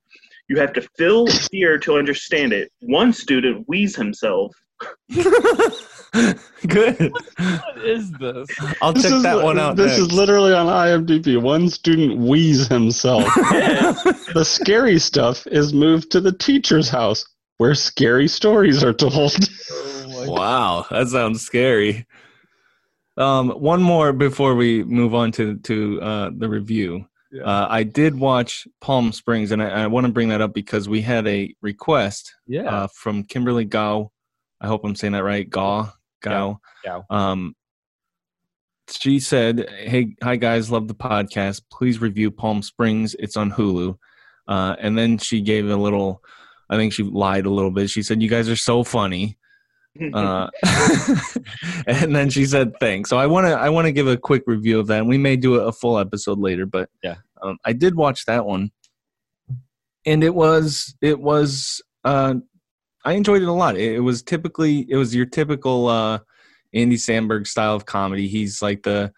[0.49, 2.71] You have to feel fear to understand it.
[2.81, 4.55] One student wheezes himself.
[6.69, 7.13] Good.
[7.39, 8.49] What is this?
[8.81, 9.77] I'll This check is- that one out.
[9.77, 11.41] This is literally on IMDb.
[11.41, 13.25] One student wheeze himself.
[14.35, 17.25] the scary stuff is moved to the teacher's house,
[17.59, 19.37] where scary stories are told.
[20.27, 22.07] wow, that sounds scary.
[23.17, 27.07] Um, one more before we move on to to uh, the review.
[27.45, 30.89] Uh, I did watch Palm Springs, and I, I want to bring that up because
[30.89, 32.63] we had a request Yeah.
[32.63, 34.11] uh, from Kimberly Gao.
[34.63, 35.49] I hope I'm saying that right.
[35.49, 35.93] Gao.
[36.23, 36.59] Gao.
[36.85, 37.05] Gao.
[37.11, 37.55] Um,
[38.91, 41.63] she said, "Hey, hi guys, love the podcast.
[41.71, 43.15] Please review Palm Springs.
[43.19, 43.99] It's on Hulu."
[44.47, 46.23] Uh, and then she gave a little.
[46.71, 47.91] I think she lied a little bit.
[47.91, 49.39] She said, "You guys are so funny."
[50.15, 50.49] Uh,
[51.87, 54.45] and then she said, "Thanks." So I want to I want to give a quick
[54.47, 55.01] review of that.
[55.01, 57.17] And we may do a full episode later, but Yeah.
[57.43, 58.71] um, I did watch that one,
[60.07, 62.35] and it was it was uh,
[63.05, 63.77] I enjoyed it a lot.
[63.77, 66.21] It, it was typically it was your typical uh,
[66.75, 68.29] Andy Samberg style of comedy.
[68.29, 69.13] He's like the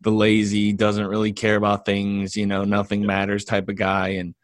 [0.00, 4.34] the lazy, doesn't really care about things, you know, nothing matters type of guy, and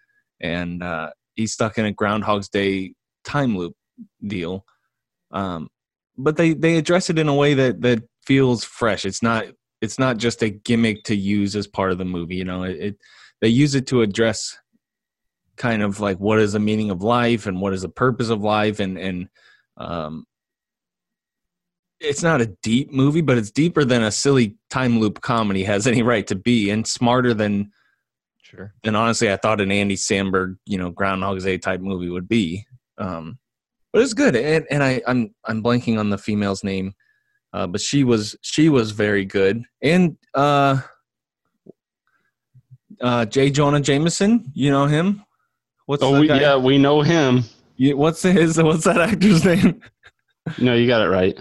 [0.40, 2.92] and uh, he's stuck in a Groundhog's Day
[3.24, 3.74] time loop
[4.26, 4.66] deal.
[5.30, 5.68] Um,
[6.18, 9.06] but they they address it in a way that that feels fresh.
[9.06, 9.46] It's not
[9.80, 12.36] it's not just a gimmick to use as part of the movie.
[12.36, 12.96] You know, it, it
[13.40, 14.58] they use it to address
[15.56, 18.42] kind of like what is the meaning of life and what is the purpose of
[18.42, 19.28] life and and
[19.76, 20.24] um
[21.98, 25.88] it's not a deep movie but it's deeper than a silly time loop comedy has
[25.88, 27.72] any right to be and smarter than
[28.50, 28.72] Sure.
[28.82, 32.64] than honestly I thought an Andy Samberg, you know, Groundhog's Day type movie would be.
[32.96, 33.38] Um,
[33.92, 36.94] but it's good, and and I I'm I'm blanking on the female's name,
[37.52, 40.80] uh, but she was she was very good, and uh,
[43.00, 43.50] uh, J.
[43.50, 45.24] Jonah Jameson, you know him.
[45.86, 46.40] What's Oh, the we, guy?
[46.40, 47.44] yeah, we know him.
[47.76, 49.80] You- what's his what's that actor's name?
[50.58, 51.38] No, you got it right.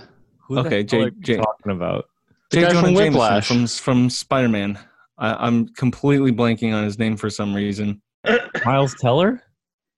[0.48, 2.06] Who Okay, hell J- are you J- talking about?
[2.52, 2.62] The J.
[2.68, 3.48] Jonah from Jameson Whiplash.
[3.48, 4.80] from from Spider Man.
[5.18, 8.02] I'm completely blanking on his name for some reason.
[8.66, 9.42] Miles Teller?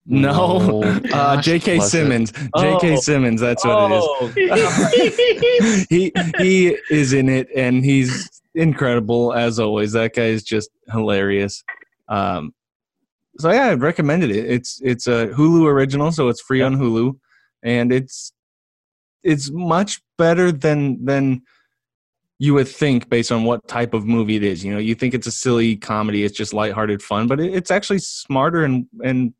[0.05, 1.77] No, No, uh, J.K.
[1.77, 1.89] bless it.
[1.89, 2.31] Simmons.
[2.31, 2.93] J.K.
[2.93, 2.99] Oh.
[2.99, 3.41] Simmons.
[3.41, 4.03] That's what it is.
[4.03, 10.71] Oh, he he is in it and he's incredible as always that guy is just
[10.91, 11.63] hilarious
[12.09, 12.51] um
[13.37, 17.13] so yeah i'd recommended it it's it's a hulu original so it's free on hulu
[17.63, 18.33] and it's
[19.23, 21.41] it's much better than than
[22.39, 25.13] you would think based on what type of movie it is you know you think
[25.13, 29.33] it's a silly comedy it's just lighthearted fun but it, it's actually smarter and and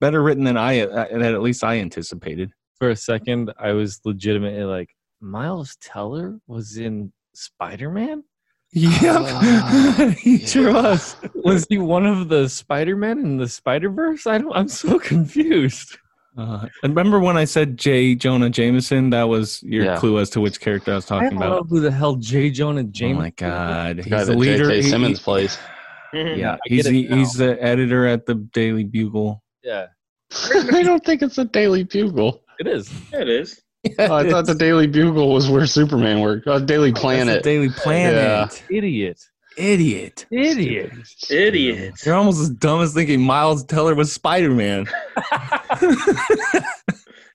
[0.00, 4.00] better written than i uh, that at least i anticipated for a second, I was
[4.04, 8.24] legitimately like, Miles Teller was in Spider Man?
[8.70, 14.26] yeah he sure was Was he one of the Spider Men in the Spider Verse?
[14.26, 14.54] I don't.
[14.54, 15.96] I'm so confused.
[16.38, 18.14] Uh, and remember when I said J.
[18.14, 19.10] Jonah Jameson?
[19.10, 19.96] That was your Yeah.
[19.96, 21.66] clue as to which character I was I talking don't know about.
[21.68, 22.48] who the hell J.
[22.50, 23.16] Jonah Jameson?
[23.16, 24.64] Oh my god, The he's guy the that leader.
[24.66, 24.76] J.K.
[24.82, 25.58] he- Simmons he- plays.
[26.14, 29.42] yeah, he's the, he's the editor at the Daily Bugle.
[29.64, 29.86] Yeah,
[30.72, 32.42] I don't think it's the Daily Bugle.
[32.60, 32.90] it is.
[33.12, 33.60] Yeah, it is.
[33.98, 36.46] Oh, I thought the Daily Bugle was where Superman worked.
[36.46, 37.42] Oh, Daily That's the Planet.
[37.42, 38.64] Daily Planet.
[38.70, 39.20] Idiot.
[39.58, 40.26] Idiot.
[40.30, 40.92] Idiot.
[41.30, 41.94] Idiot.
[42.06, 44.86] You're almost as dumb as thinking Miles Teller was Spider Man.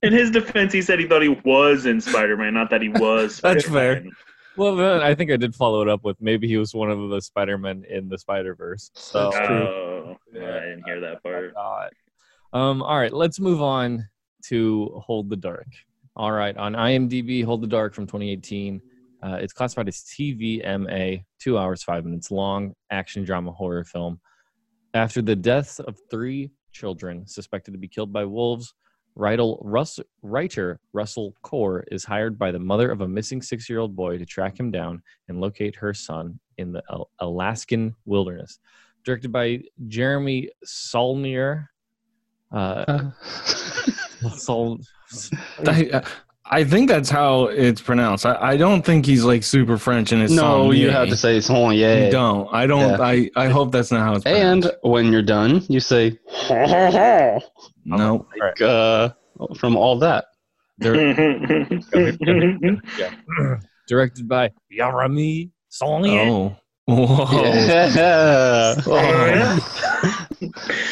[0.03, 2.89] In his defense, he said he thought he was in Spider Man, not that he
[2.89, 3.39] was.
[3.41, 4.03] That's Spider-Man.
[4.03, 4.11] Fair.
[4.57, 7.09] Well, then I think I did follow it up with maybe he was one of
[7.09, 8.91] the Spider Men in the Spider Verse.
[8.93, 11.55] So Oh, I didn't hear that part.
[11.55, 11.91] God.
[12.51, 14.07] Um, all right, let's move on
[14.47, 15.67] to Hold the Dark.
[16.17, 18.81] All right, on IMDb, Hold the Dark from 2018.
[19.23, 24.19] Uh, it's classified as TVMA, two hours, five minutes long, action drama horror film.
[24.93, 28.73] After the deaths of three children suspected to be killed by wolves,
[29.15, 33.79] writer, Russ, writer Russell Core is hired by the mother of a missing six year
[33.79, 38.59] old boy to track him down and locate her son in the Al- Alaskan wilderness.
[39.05, 41.69] Directed by Jeremy Saulnier.
[42.51, 43.11] Uh,
[44.35, 44.79] Saul,
[45.67, 46.03] I,
[46.45, 48.25] I think that's how it's pronounced.
[48.25, 50.65] I, I don't think he's like super French in his no, song.
[50.65, 52.05] No, you have to say son, yeah.
[52.05, 52.53] You don't.
[52.53, 52.89] I don't.
[52.89, 53.01] Yeah.
[53.01, 54.67] I, I hope that's not how it's pronounced.
[54.67, 57.39] And when you're done, you say ha ha ha.
[57.85, 58.27] no.
[58.37, 59.09] Like, uh,
[59.57, 60.25] from all that.
[63.87, 66.29] directed by Yarami Saulnier.
[66.29, 66.55] Oh.
[66.85, 67.43] Whoa.
[67.43, 68.75] Yeah.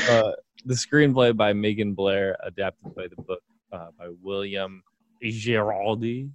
[0.10, 0.32] Uh,
[0.66, 3.42] the screenplay by Megan Blair, adapted by the book
[3.74, 4.82] uh, by William
[5.24, 6.30] Giraldi.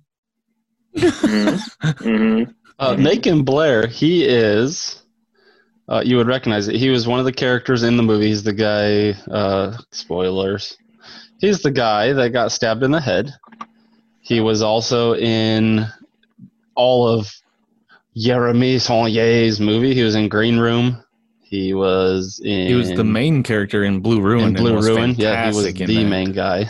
[0.96, 2.55] Mhm.
[2.79, 5.03] Uh, Macon Blair, he is
[5.88, 6.77] uh, you would recognize it.
[6.77, 8.29] He was one of the characters in the movie.
[8.29, 9.12] He's the guy.
[9.31, 10.77] Uh, spoilers.
[11.38, 13.33] He's the guy that got stabbed in the head.
[14.20, 15.87] He was also in
[16.75, 17.31] all of
[18.16, 19.94] Jeremy Saulnier's movie.
[19.94, 21.03] He was in Green Room.
[21.42, 22.66] He was in.
[22.66, 24.49] He was the main character in Blue Ruin.
[24.49, 25.14] in Blue Ruin.
[25.16, 26.05] Yeah, he was the that.
[26.09, 26.68] main guy.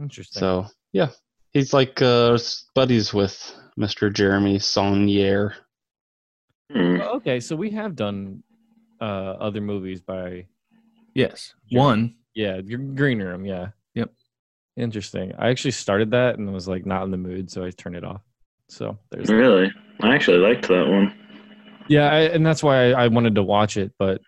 [0.00, 0.40] Interesting.
[0.40, 1.08] So yeah,
[1.52, 2.38] he's like uh,
[2.74, 4.12] buddies with Mr.
[4.12, 5.54] Jeremy Saulnier.
[6.72, 7.00] Hmm.
[7.00, 8.42] okay, so we have done
[9.00, 9.04] uh,
[9.40, 10.46] other movies by
[11.14, 12.14] Yes, one.
[12.34, 13.44] yeah, Gr- Green Room.
[13.46, 13.68] Yeah.
[13.94, 14.12] Yep.
[14.76, 15.32] Interesting.
[15.38, 18.04] I actually started that and was like not in the mood, so I turned it
[18.04, 18.20] off.
[18.68, 19.72] So there's Really?
[20.02, 21.14] I actually liked that one.
[21.88, 24.20] yeah, I, and that's why I, I wanted to watch it, but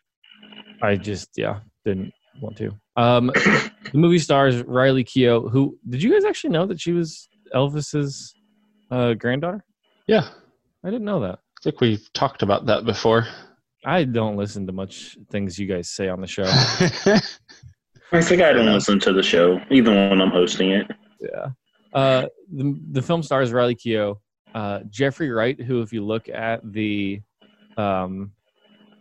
[0.83, 2.75] I just yeah didn't want to.
[3.01, 5.51] Um, the movie stars Riley Keough.
[5.51, 8.35] Who did you guys actually know that she was Elvis's
[8.91, 9.65] uh, granddaughter?
[10.07, 10.29] Yeah,
[10.85, 11.39] I didn't know that.
[11.39, 13.27] I think we've talked about that before.
[13.87, 16.45] I don't listen to much things you guys say on the show.
[18.13, 20.91] I think I don't listen to the show, even when I'm hosting it.
[21.21, 21.49] yeah.
[21.93, 24.17] Uh, the, the film stars Riley Keough,
[24.55, 27.23] uh, Jeffrey Wright, who, if you look at the
[27.77, 28.33] um,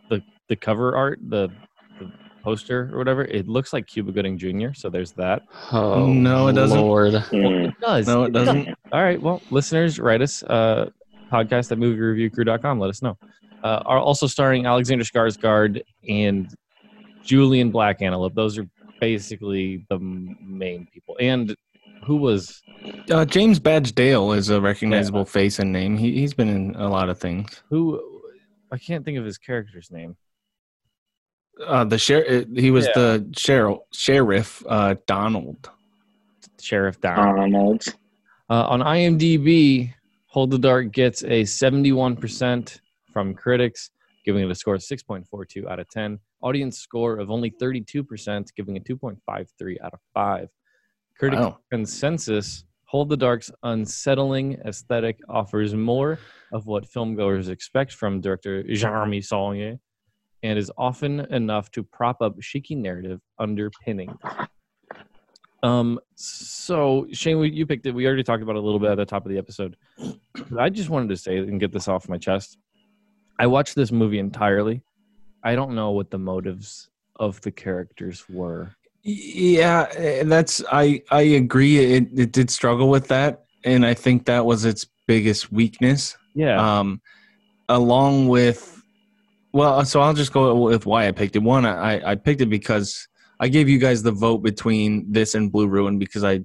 [0.08, 1.54] the the cover art, the, the
[2.42, 4.72] poster or whatever, it looks like Cuba Gooding Jr.
[4.74, 5.42] So there's that.
[5.72, 6.78] oh No, it doesn't.
[6.80, 7.14] Lord.
[7.14, 7.36] Hmm.
[7.36, 8.06] It does.
[8.06, 8.68] No, it doesn't.
[8.92, 9.20] All right.
[9.20, 10.90] Well, listeners, write us uh,
[11.30, 12.78] podcast at moviereviewcrew.com.
[12.80, 13.16] Let us know.
[13.62, 16.54] Uh, are also starring Alexander Skarsgård and
[17.22, 18.34] Julian Black Antelope.
[18.34, 18.66] Those are
[19.00, 21.16] basically the main people.
[21.20, 21.54] And
[22.04, 22.62] who was
[23.10, 25.98] Uh, James Badge Dale is a recognizable face and name.
[25.98, 27.62] He he's been in a lot of things.
[27.68, 28.00] who?
[28.72, 30.16] I can't think of his character's name.
[31.66, 32.46] Uh, the sheriff.
[32.54, 32.92] He was Yeah.
[32.94, 33.78] the sheriff.
[33.92, 35.70] Sheriff uh, Donald.
[36.60, 37.36] Sheriff Down.
[37.36, 37.84] Donald.
[38.48, 39.92] Uh, on IMDb,
[40.26, 42.80] Hold the Dark gets a 71%
[43.12, 43.90] from critics,
[44.24, 46.18] giving it a score of 6.42 out of 10.
[46.42, 50.48] Audience score of only 32%, giving it 2.53 out of 5.
[51.18, 51.58] Critic Wow.
[51.70, 56.18] consensus Hold the Dark's unsettling aesthetic offers more
[56.52, 59.78] of what filmgoers expect from director Jeremy Saulnier
[60.42, 64.16] and is often enough to prop up shaky narrative underpinning.
[65.62, 67.94] Um, so Shane, we, you picked it.
[67.94, 69.76] We already talked about it a little bit at the top of the episode.
[69.98, 72.58] But I just wanted to say and get this off my chest.
[73.38, 74.82] I watched this movie entirely.
[75.44, 78.74] I don't know what the motives of the characters were.
[79.02, 81.78] Yeah, and that's I I agree.
[81.78, 86.16] It it did struggle with that, and I think that was its biggest weakness.
[86.34, 86.78] Yeah.
[86.78, 87.00] Um,
[87.68, 88.79] along with,
[89.52, 91.42] well, so I'll just go with why I picked it.
[91.42, 93.08] One, I I picked it because
[93.40, 96.40] I gave you guys the vote between this and Blue Ruin because I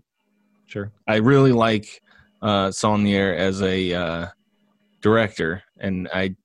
[0.68, 0.92] sure.
[1.08, 2.02] I really like
[2.42, 4.28] uh, Saulnier as a uh,
[5.02, 6.36] director, and I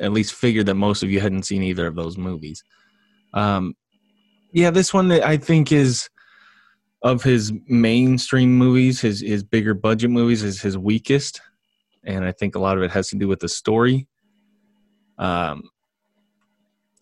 [0.00, 2.62] at least figured that most of you hadn't seen either of those movies.
[3.32, 3.74] Um,
[4.52, 6.08] yeah, this one that I think is
[7.02, 11.40] of his mainstream movies, his his bigger budget movies, is his weakest,
[12.02, 14.08] and I think a lot of it has to do with the story.
[15.18, 15.68] Um,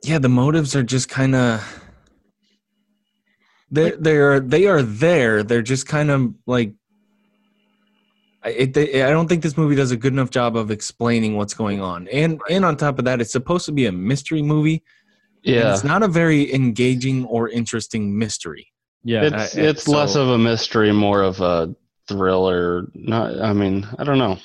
[0.04, 1.82] yeah, the motives are just kind of
[3.70, 5.42] they they are they are there.
[5.42, 6.74] They're just kind of like
[8.44, 11.36] I- it, they, I don't think this movie does a good enough job of explaining
[11.36, 12.08] what's going on.
[12.08, 14.82] And and on top of that, it's supposed to be a mystery movie.
[15.44, 18.66] and Yeah, it's not a very engaging or interesting mystery.
[19.04, 19.22] Yeah.
[19.22, 21.74] it's uh, it's so- less of a mystery, more of a
[22.08, 22.88] thriller.
[22.94, 24.38] Not, I mean, I don't know.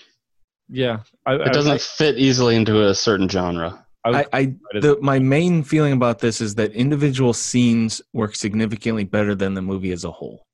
[0.70, 1.00] Yeah.
[1.26, 3.86] I, It doesn't fit easily into a certain genre.
[4.04, 8.36] I, I, I, I the, my main feeling about this is that individual scenes work
[8.36, 10.46] significantly better than the movie as a whole.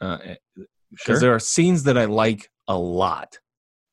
[0.00, 0.34] Uh, eh,
[0.90, 1.20] because sure.
[1.20, 3.38] there are scenes that I like a lot.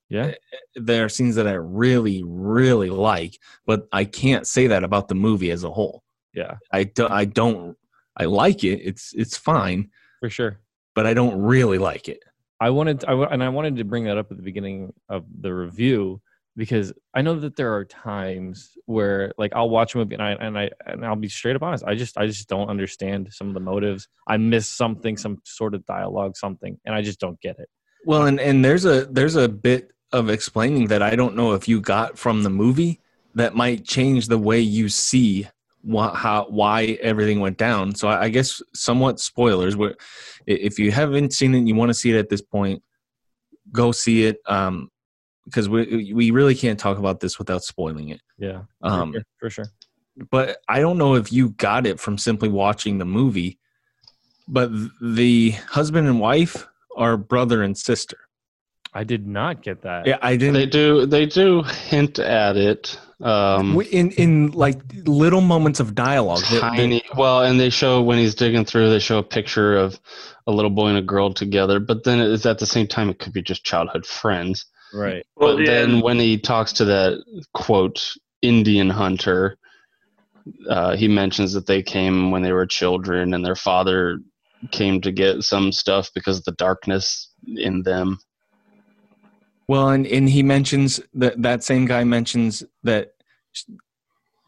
[0.10, 0.28] yeah.
[0.28, 5.08] Eh, there are scenes that I really, really like, but I can't say that about
[5.08, 6.04] the movie as a whole.
[6.34, 6.56] Yeah.
[6.71, 7.12] I don't.
[7.12, 7.76] I don't.
[8.15, 8.80] I like it.
[8.84, 10.60] It's it's fine, For sure.
[10.95, 12.19] but I don't really like it.
[12.63, 15.54] I wanted, I, and I wanted to bring that up at the beginning of the
[15.54, 16.21] review
[16.56, 20.32] because I know that there are times where, like, I'll watch a movie and I
[20.32, 21.84] and I and I'll be straight up honest.
[21.84, 24.08] I just, I just don't understand some of the motives.
[24.28, 27.67] I miss something, some sort of dialogue, something, and I just don't get it.
[28.06, 31.67] Well, and and there's a there's a bit of explaining that I don't know if
[31.67, 33.02] you got from the movie
[33.36, 35.49] that might change the way you see
[35.84, 37.93] why how why everything went down.
[37.93, 39.75] So I, I guess somewhat spoilers.
[39.75, 39.95] Where
[40.47, 42.81] if you haven't seen it, and you want to see it at this point,
[43.71, 44.38] go see it.
[44.47, 44.89] Um,
[45.45, 48.21] because we we really can't talk about this without spoiling it.
[48.38, 48.61] Yeah.
[48.81, 49.25] Um, for sure.
[49.39, 49.65] For sure.
[50.31, 53.59] but I don't know if you got it from simply watching the movie.
[54.47, 54.71] But
[55.01, 56.67] the husband and wife
[56.97, 58.17] are brother and sister.
[58.93, 60.05] I did not get that.
[60.05, 60.53] Yeah, I didn't.
[60.53, 62.99] They do they do hint at it.
[63.24, 66.41] Um, in in like little moments of dialogue.
[66.41, 67.01] that- that- tiny.
[67.15, 69.99] Well, and they show when he's digging through, they show a picture of
[70.45, 71.80] a little boy and a girl together.
[71.80, 74.65] But then it's at the same time, it could be just childhood friends.
[74.93, 75.26] Right.
[75.38, 75.65] Well, yeah.
[75.65, 79.57] then when he talks to that quote Indian hunter,
[80.69, 84.19] uh, he mentions that they came when they were children, and their father
[84.71, 88.19] came to get some stuff because of the darkness in them.
[89.67, 93.12] Well, and, and he mentions that that same guy mentions that sh-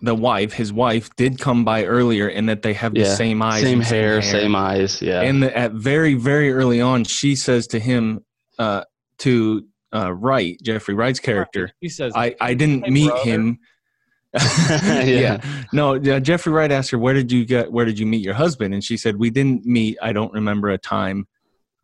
[0.02, 3.42] the wife, his wife, did come by earlier, and that they have the Yeah, same
[3.42, 5.02] eyes, same and hair, same eyes.
[5.02, 8.24] Yeah, And the, at very, very early on, she says to him,
[8.60, 8.84] uh,
[9.20, 13.60] to uh, Wright, Jeffrey Wright's character, He says, I, I didn't "Hey, meet brother." him.
[14.34, 15.02] yeah.
[15.04, 15.66] yeah.
[15.72, 17.72] No, uh, Jeffrey Wright asked her, "Where did you get?
[17.72, 19.98] Where did you meet your husband?" And she said, "We didn't meet.
[20.02, 21.26] I don't remember a time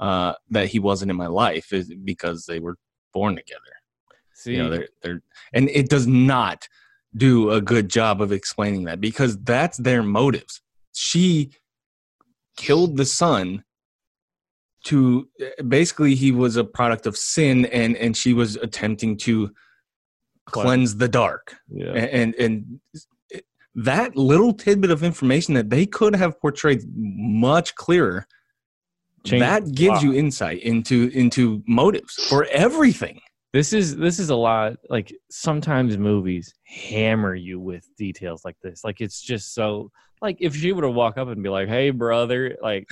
[0.02, 1.72] uh, that he wasn't in my life,
[2.04, 2.76] because they were
[3.14, 3.62] born together."
[4.34, 5.22] See, You know, they're, they're
[5.54, 6.68] and it does not
[7.16, 10.62] do a good job of explaining that because that's their motives.
[10.94, 11.52] She
[12.58, 13.64] killed the son
[14.84, 15.28] to
[15.68, 19.52] basically he was a product of sin and and she was attempting to
[20.48, 21.92] cleanse the dark yeah.
[21.92, 22.80] and and
[23.76, 28.26] that little tidbit of information that they could have portrayed much clearer
[29.24, 30.04] Changed that gives lot.
[30.04, 33.22] you insight into into motives for everything
[33.54, 34.78] This is this is a lot.
[34.90, 38.84] Like sometimes movies hammer you with details like this.
[38.84, 39.92] Like it's just so.
[40.22, 42.86] Like if she were to walk up and be like, "Hey, brother," like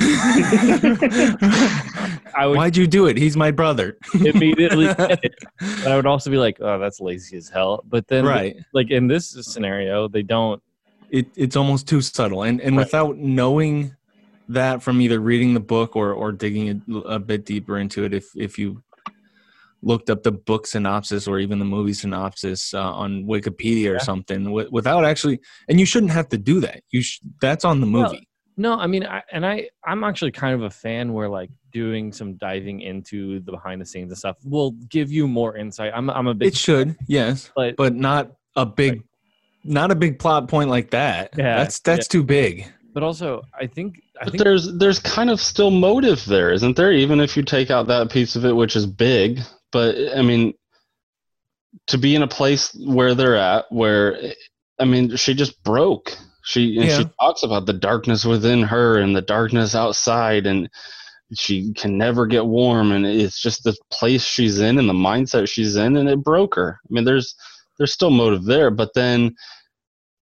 [2.36, 4.88] I would why'd you do it he's my brother immediately.
[5.60, 8.90] But I would also be like, "Oh, that's lazy as hell." But then, right like
[8.92, 10.62] in this scenario, they don't.
[11.10, 12.86] it, it's almost too subtle and and Right.
[12.86, 13.96] without knowing
[14.48, 18.14] that from either reading the book or or digging a, a bit deeper into it
[18.14, 18.82] if if you
[19.82, 24.44] looked up the book synopsis or even the movie synopsis uh, on wikipedia or something
[24.44, 26.82] wi- without actually and you shouldn't have to do that.
[26.92, 28.28] You sh- that's on the Well, movie.
[28.58, 32.12] No, I mean, I, and I, I'm actually kind of a fan where like doing
[32.12, 35.94] some diving into the behind the scenes and stuff will give you more insight.
[35.96, 39.04] I'm, I'm a big, it should yes but, but not a big
[39.64, 41.34] not a big plot point like that.
[41.38, 42.66] Yeah, that's that's too big.
[42.94, 46.76] But also I think, I But think there's there's kind of still motive there, isn't
[46.76, 46.92] there?
[46.92, 49.40] Even if you take out that piece of it, which is big,
[49.72, 50.54] but I mean,
[51.88, 54.34] to be in a place where they're at, where
[54.80, 56.18] I mean, she just broke.
[56.44, 60.70] She and she talks about the darkness within her and the darkness outside, and
[61.36, 65.50] she can never get warm, and it's just the place she's in and the mindset
[65.50, 66.80] she's in, and it broke her.
[66.84, 67.36] I mean, there's
[67.78, 69.36] there's still motive there, but then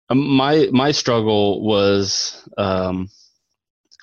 [0.09, 2.43] um, my my struggle was.
[2.57, 3.09] Um,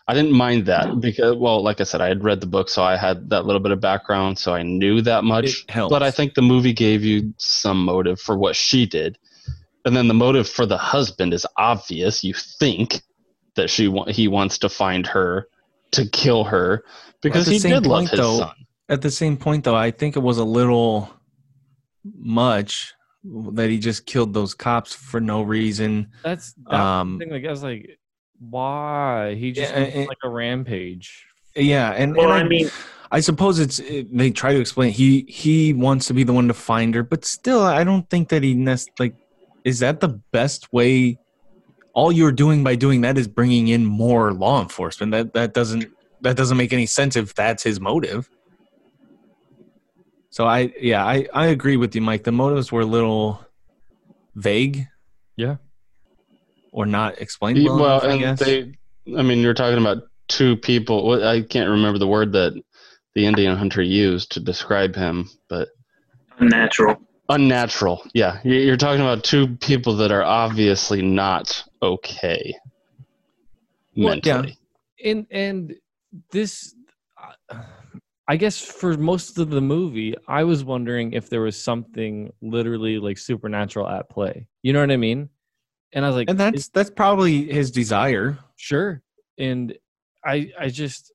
[0.06, 2.82] I didn't mind that because, well, like I said, I had read the book, so
[2.82, 5.64] I had that little bit of background, so I knew that much.
[5.68, 5.88] It.
[5.88, 9.16] But I think the movie gave you some motive for what she did,
[9.84, 12.22] and then the motive for the husband is obvious.
[12.22, 13.00] You think
[13.56, 15.48] that she wa- he wants to find her
[15.92, 16.84] to kill her
[17.22, 18.54] because the he same did love his though, son.
[18.88, 21.08] at the same point though i think it was a little
[22.16, 22.92] much
[23.24, 27.30] that he just killed those cops for no reason that's that um, thing.
[27.30, 27.98] Like I was like,
[28.38, 29.34] why?
[29.34, 31.26] He just Yeah, and- like a rampage?
[31.56, 32.68] yeah and, Well, and I mean,
[33.12, 36.48] i suppose it's it, they try to explain he he wants to be the one
[36.48, 39.14] to find her but still i don't think that he nest like
[39.64, 41.16] is that the best way?
[41.94, 45.12] All you're doing by doing that is bringing in more law enforcement.
[45.12, 45.86] That that doesn't
[46.22, 48.28] that doesn't make any sense if that's his motive.
[50.30, 52.24] So i yeah i i agree with you mike.
[52.24, 53.40] The motives were a little
[54.34, 54.88] vague.
[55.36, 55.56] Yeah.
[56.74, 58.38] Or not explained well, well, enough, I guess.
[58.40, 58.72] they,
[59.16, 61.24] I mean, you're talking about two people.
[61.24, 62.52] I can't remember the word that
[63.14, 65.68] the Indian hunter used to describe him, but
[66.40, 66.96] natural.
[67.28, 68.02] unnatural.
[68.12, 72.54] Yeah, You- you're talking about two people that are obviously not okay
[73.96, 74.46] Well, yeah.
[75.04, 75.74] and and
[76.32, 76.74] this
[77.50, 77.56] uh,
[78.26, 82.98] i guess for most of the movie i was wondering if there was something literally
[82.98, 85.28] like supernatural at play you know what i mean
[85.94, 88.38] and i was like and that's that's probably his desire.
[88.56, 89.02] Sure.
[89.38, 89.74] And
[90.24, 91.12] i i just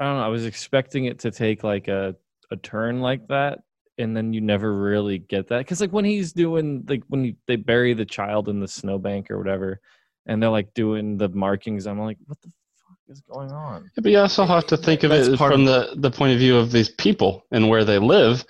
[0.00, 2.16] i don't know i was expecting it to take like a
[2.50, 3.60] a turn like that.
[3.98, 5.58] And then you never really get that.
[5.58, 9.30] Because like when he's doing like when he, they bury the child in the snowbank
[9.30, 9.80] or whatever
[10.26, 13.84] and they're like doing the markings i'm like what the fuck is going on?
[13.96, 16.10] Yeah, but you also have to think of That's it part from of- the, the
[16.10, 18.44] point of view of these people and where they live.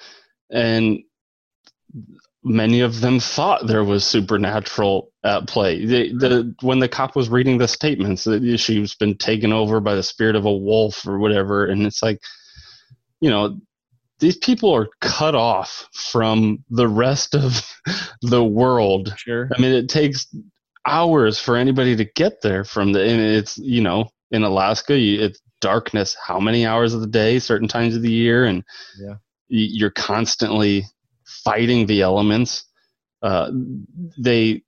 [0.50, 1.00] And
[2.46, 5.84] many of them thought there was supernatural at play.
[5.84, 9.96] The, the, when the cop was reading the statements, that she's been taken over by
[9.96, 11.66] the spirit of a wolf or whatever.
[11.66, 12.20] And it's like,
[13.20, 13.58] you know,
[14.20, 17.68] these people are cut off from the rest of
[18.22, 19.12] the world.
[19.16, 19.50] Sure.
[19.56, 20.28] I mean, it takes
[20.86, 25.20] hours for anybody to get there from the, and it's, you know, in Alaska, you,
[25.20, 28.44] it's darkness, how many hours of the day, certain times of the year.
[28.44, 28.62] And
[29.00, 29.14] Yeah.
[29.48, 30.84] you're constantly
[31.26, 32.64] fighting the elements.
[33.22, 33.50] Uh,
[34.18, 34.62] they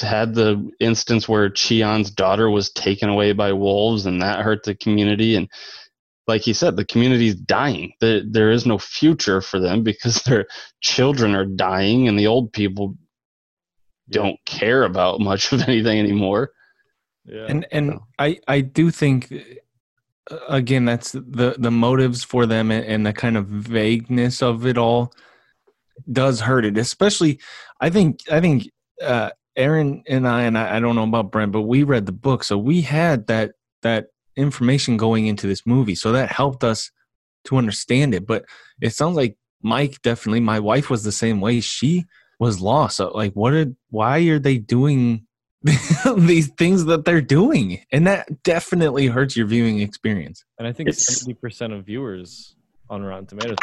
[0.00, 4.74] had the instance where Cheeon's daughter was taken away by wolves, and that hurt the
[4.74, 5.34] community.
[5.34, 5.48] And
[6.26, 7.92] like he said, the community's dying.
[8.00, 10.46] There, there is no future for them because their
[10.80, 12.96] children are dying, and the old people
[14.10, 16.52] don't care about much of anything anymore.
[17.24, 17.46] Yeah.
[17.48, 19.32] and and I I do think
[20.30, 24.66] uh, again that's the the motives for them and, and the kind of vagueness of
[24.66, 25.12] it all
[26.10, 27.38] does hurt it especially
[27.80, 28.70] I think I think
[29.02, 32.12] uh Aaron and I and I, I don't know about Brent but we read the
[32.12, 36.90] book so we had that that information going into this movie so that helped us
[37.44, 38.44] to understand it but
[38.80, 42.04] it sounds like Mike definitely my wife was the same way she
[42.40, 45.26] was lost so like what did why are they doing
[46.16, 47.84] these things that they're doing?
[47.92, 50.44] And that definitely hurts your viewing experience.
[50.58, 52.56] And I think It's- seventy percent of viewers
[52.90, 53.58] on Rotten Tomatoes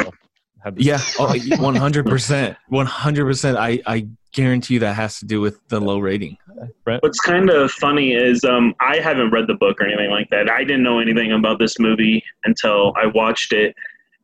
[0.60, 0.86] will have this.
[0.86, 6.00] yeah oh, 100% 100% i i guarantee you that has to do with the low
[6.00, 6.38] rating
[6.84, 7.02] Brent?
[7.04, 10.50] What's kind of funny is um, I haven't read the book or anything like that.
[10.50, 13.74] I didn't know anything about this movie until I watched it,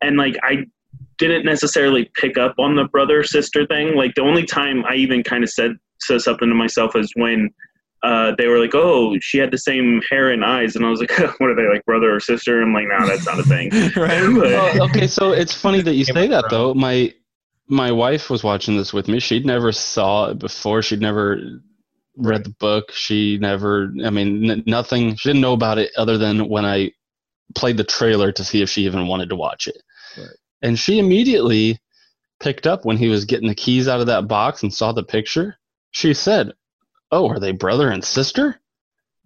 [0.02, 0.66] and like I
[1.18, 3.96] didn't necessarily pick up on the brother sister thing.
[3.96, 7.50] Like the only time I even kind of said said something to myself is when
[8.06, 11.00] uh, they were like, "Oh, she had the same hair and eyes," and I was
[11.00, 13.70] like, "What are they like, brother or sister?" I'm like, "No, that's not a thing."
[13.96, 16.74] right But- Well, okay, so it's funny that you say that though.
[16.74, 17.14] My
[17.68, 19.20] my wife was watching this with me.
[19.20, 20.82] She'd never saw it before.
[20.84, 21.40] She'd never
[22.16, 22.92] read the book.
[22.92, 23.92] She never.
[24.06, 25.16] I mean, n- nothing.
[25.16, 26.92] She didn't know about it other than when I
[27.56, 29.82] played the trailer to see if she even wanted to watch it.
[30.18, 30.28] Right.
[30.62, 31.80] And she immediately
[32.40, 35.04] picked up when he was getting the keys out of that box and saw the
[35.04, 35.58] picture.
[35.92, 36.52] She said,
[37.16, 38.60] "Oh, are they brother and sister?"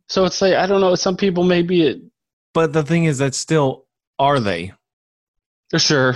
[0.08, 0.96] So it's like I don't know.
[0.96, 1.98] Some people maybe it.
[2.54, 3.86] but the thing is that still
[4.18, 4.72] are they
[5.78, 6.16] Sure.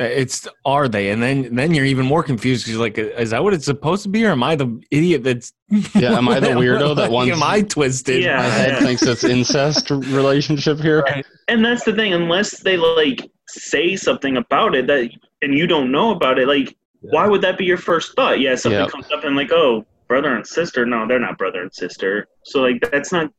[0.00, 3.20] Uh, it's are they and then then you're even more confused because you're like uh,
[3.22, 5.52] is that what it's supposed to be or am i the idiot that's
[5.94, 8.36] Yeah, am I the weirdo that Like, wants- am i twisted Yeah.
[8.36, 9.90] My head thinks it's incest
[10.20, 11.04] relationship here.
[11.48, 15.10] and that's the thing unless they like say something about it that
[15.42, 18.54] and you don't know about it like why would that be your first thought yeah
[18.54, 18.86] something Yeah.
[18.88, 22.60] comes up and like oh brother and sister no they're not brother and sister so
[22.60, 23.30] like that's not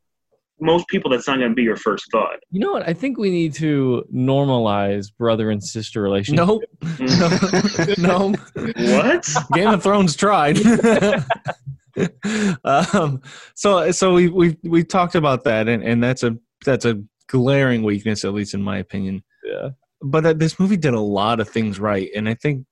[0.60, 2.88] most people that's not going to be your first thought You know what?
[2.88, 6.46] I think we need to normalize brother and sister relationship.
[6.46, 7.98] nope Mm.
[7.98, 10.58] no no what Game of Thrones tried.
[12.64, 13.20] um,
[13.54, 17.82] so so we we we talked about that, and, and that's a that's a glaring
[17.82, 19.22] weakness, at least in my opinion.
[19.44, 19.70] Yeah.
[20.02, 22.66] But uh, this movie did a lot of things right, and I think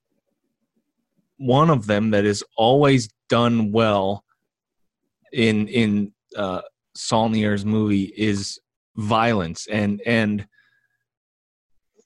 [1.41, 4.23] one of them that is always done well
[5.33, 6.61] in in uh,
[6.95, 8.59] Saulnier's movie is
[8.95, 10.45] violence and and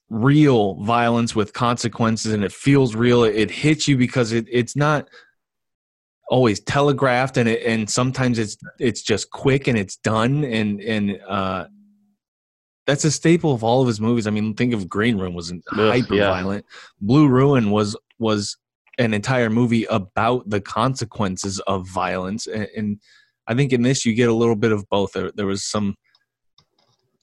[0.10, 4.76] real violence with consequences and it feels real it, it hits you because it, it's
[4.76, 5.10] not
[6.30, 11.20] always telegraphed and it, and sometimes it's it's just quick and it's done and and
[11.28, 11.66] uh
[12.88, 14.28] that's a staple of all of his movies.
[14.28, 16.30] I mean, think of Green Room was hyper yeah.
[16.30, 16.66] violent.
[17.02, 18.58] Blue Ruin was was
[18.98, 23.00] an entire movie about the consequences of violence, and, and
[23.48, 25.14] I think in this you get a little bit of both.
[25.14, 25.96] There, there was some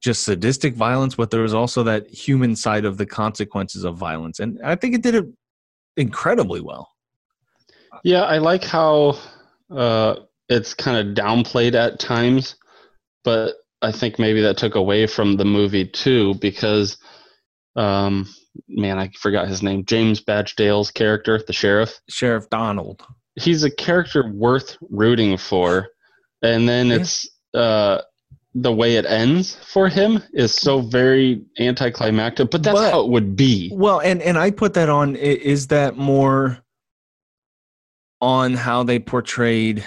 [0.01, 4.39] just sadistic violence, but there was also that human side of the consequences of violence,
[4.41, 5.27] and I think it did it
[5.97, 6.89] incredibly well.
[8.05, 9.19] Yeah, I like how
[9.71, 10.17] uh,
[10.49, 12.57] it's kind of downplayed at times,
[13.25, 16.97] but I think maybe that took away from the movie too because,
[17.77, 18.29] um,
[18.69, 19.85] man, I forgot his name.
[19.85, 22.01] James Badge Dale's character, the sheriff.
[22.09, 23.03] Sheriff Donald.
[23.37, 25.89] He's a character worth rooting for,
[26.43, 26.97] and then Yeah.
[26.97, 28.03] it's uh,
[28.55, 32.51] the way it ends for him is so very anticlimactic.
[32.51, 33.71] But that's But- how it would be.
[33.73, 35.17] Well, and and I put that on.
[35.17, 36.59] Is that more
[38.21, 39.85] on how they portrayed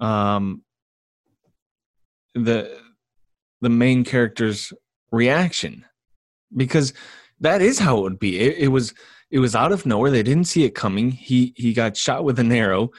[0.00, 0.62] um,
[2.34, 2.76] the
[3.60, 4.72] the main character's
[5.12, 5.84] reaction?
[6.56, 6.92] Because
[7.40, 8.38] that is how it would be.
[8.40, 8.94] It, it was
[9.30, 10.10] it was out of nowhere.
[10.10, 11.10] They didn't see it coming.
[11.10, 12.90] He he got shot with an arrow.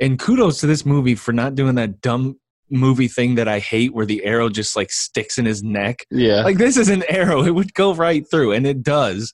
[0.00, 2.36] And kudos to this movie for not doing that dumb
[2.70, 6.42] movie thing that I hate, where the arrow just like sticks in his neck Yeah.
[6.42, 9.32] like this is an arrow it would go right through and it does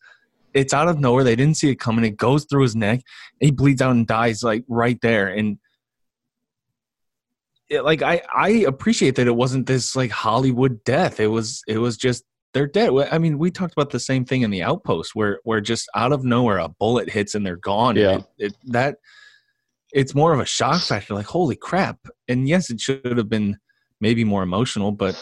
[0.53, 3.01] it's out of nowhere they didn't see it coming it goes through his neck
[3.39, 5.59] he bleeds out and dies like right there and
[7.69, 11.79] it, like i i appreciate that it wasn't this like hollywood death it was it
[11.79, 12.91] was just they're dead.
[13.13, 16.13] I mean, we talked about the same thing in the Outpost, where where just out
[16.13, 17.97] of nowhere a bullet hits and they're gone.
[17.97, 18.17] Yeah.
[18.17, 18.97] It, it, that
[19.93, 21.15] it's more of a shock factor.
[21.15, 21.99] Like, holy crap!
[22.29, 23.59] And yes, it should have been
[24.01, 25.17] maybe more emotional, but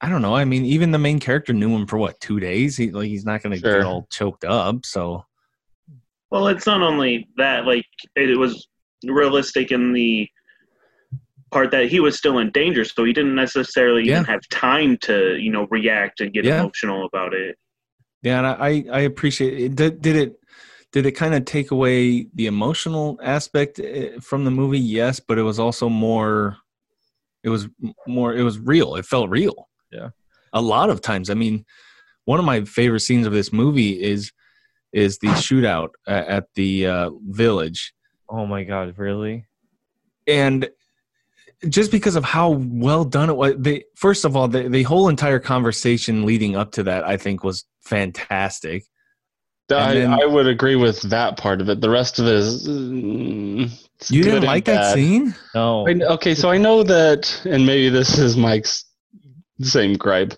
[0.00, 0.34] I don't know.
[0.34, 2.76] I mean, even the main character knew him for what two days.
[2.76, 3.78] He like he's not going to Sure.
[3.78, 4.84] get all choked up.
[4.86, 5.24] So
[6.30, 8.68] Well, it's not only that, like, it was
[9.04, 10.28] realistic in the
[11.50, 15.36] part that he was still in danger, so he didn't necessarily even have time to,
[15.36, 16.60] you know, react and get Yeah.
[16.60, 17.56] emotional about it.
[18.22, 19.74] yeah, and I I appreciate it.
[19.76, 20.36] Did, did it
[20.92, 24.80] did it kind of take away the emotional aspect eh, from the movie?
[24.80, 26.56] Yes, but it was also more.
[27.42, 27.68] It was
[28.06, 28.34] more.
[28.34, 28.96] It was real.
[28.96, 29.68] It felt real.
[29.90, 30.10] Yeah.
[30.52, 31.64] A lot of times, I mean,
[32.24, 34.32] one of my favorite scenes of this movie is
[34.92, 37.94] is the shootout at the uh, village,
[38.28, 39.46] Oh my god, really?
[40.26, 40.68] and
[41.68, 45.08] just because of how well done it was, they first of all, the, the whole
[45.08, 48.84] entire conversation leading up to that, I think, was fantastic.
[49.72, 51.80] I, then- I would agree with that part of it.
[51.80, 52.66] The rest of it is.
[52.66, 53.70] mm,
[54.08, 55.34] You didn't like that scene?
[55.54, 55.86] No.
[55.86, 58.84] I, okay, so I know that, and maybe this is Mike's
[59.60, 60.34] same gripe.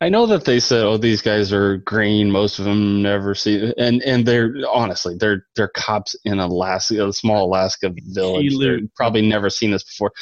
[0.00, 2.30] I know that they said, "Oh, these guys are green.
[2.30, 7.12] Most of them never see," and and they're honestly, they're they're cops in Alaska, a
[7.12, 8.58] small Alaska village.
[8.58, 10.12] They're probably never seen this before,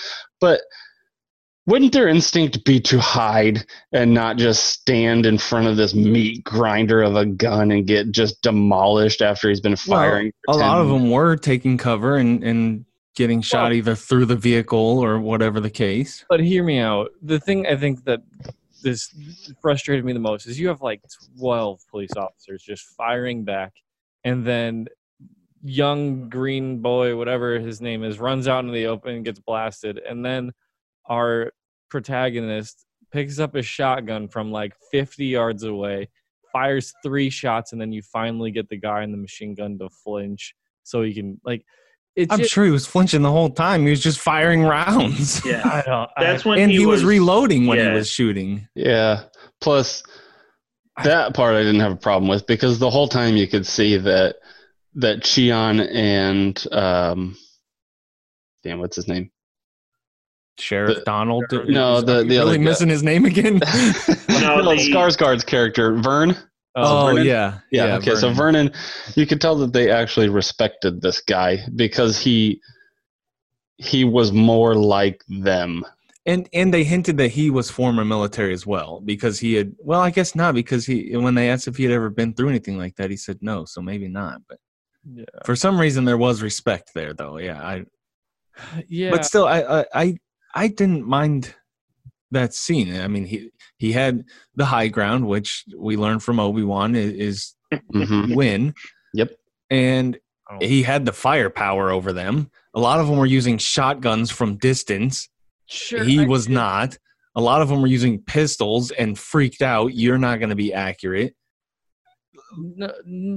[0.40, 0.60] but
[1.66, 6.44] wouldn't their instinct be to hide and not just stand in front of this meat
[6.44, 10.30] grinder of a gun and get just demolished after he's been firing?
[10.46, 12.84] Well, a lot 10 of them were taking cover and and
[13.16, 16.24] getting shot either through the vehicle or whatever the case.
[16.28, 17.10] But hear me out.
[17.22, 18.20] The thing I think that
[18.84, 19.12] this
[19.60, 21.02] frustrated me the most is you have like
[21.38, 23.72] 12 police officers just firing back,
[24.22, 24.86] and then
[25.64, 29.98] young green boy, whatever his name is, runs out into the open gets blasted.
[29.98, 30.52] And then
[31.08, 31.52] our
[31.88, 36.08] protagonist picks up a shotgun from like 50 yards away,
[36.52, 39.88] fires three shots, and then you finally get the guy in the machine gun to
[39.88, 41.64] flinch so he can, like,
[42.16, 43.84] it's I'm just, sure he was flinching the whole time.
[43.84, 45.40] He was just firing rounds.
[45.44, 45.82] I Yeah.
[45.84, 47.90] don't, That's I, when and he, he, was, was reloading when yeah.
[47.90, 48.68] he was shooting.
[48.74, 49.24] Yeah.
[49.60, 50.02] Plus,
[51.02, 53.96] that part I didn't have a problem with because the whole time you could see
[53.96, 54.36] that
[54.96, 57.36] that Cheeon and um,
[58.62, 59.30] damn, what's his name?
[60.58, 61.44] Sheriff The- Donald.
[61.50, 62.64] No, the- Are the other really guy.
[62.64, 63.60] missing his name again.
[64.28, 66.36] No, no, the- Skarsgård's character, Vern.
[66.76, 67.26] Um, oh Vernon?
[67.26, 67.96] yeah, Yeah.
[67.96, 68.14] okay.
[68.16, 68.72] So Vernon,
[69.14, 72.60] you could tell that they actually respected this guy because he
[73.78, 75.84] he was more like them.
[76.26, 79.72] and and they hinted that he was former military as well because he had.
[79.78, 82.48] Well, I guess not because he when they asked if he had ever been through
[82.48, 83.64] anything like that, he said no.
[83.66, 84.40] So maybe not.
[84.48, 84.58] But
[85.12, 85.24] yeah.
[85.44, 87.38] for some reason, there was respect there, though.
[87.38, 87.84] Yeah, I
[88.88, 89.10] yeah.
[89.10, 90.16] but still I, I i
[90.54, 91.54] i didn't mind
[92.34, 92.94] that scene.
[93.00, 94.24] I mean he he had
[94.54, 97.54] the high ground which we learned from obi-wan i- is
[97.92, 98.34] Mhm.
[98.36, 98.74] win
[99.14, 99.30] Yep.
[99.70, 100.18] and
[100.50, 100.58] Oh.
[100.60, 102.50] he had the firepower over them.
[102.74, 105.28] A lot of them were using shotguns from distance.
[105.66, 106.98] Sure, he I was get- not.
[107.34, 110.72] A lot of them were using pistols and freaked out you're not going to be
[110.74, 111.34] accurate.
[112.56, 112.92] No,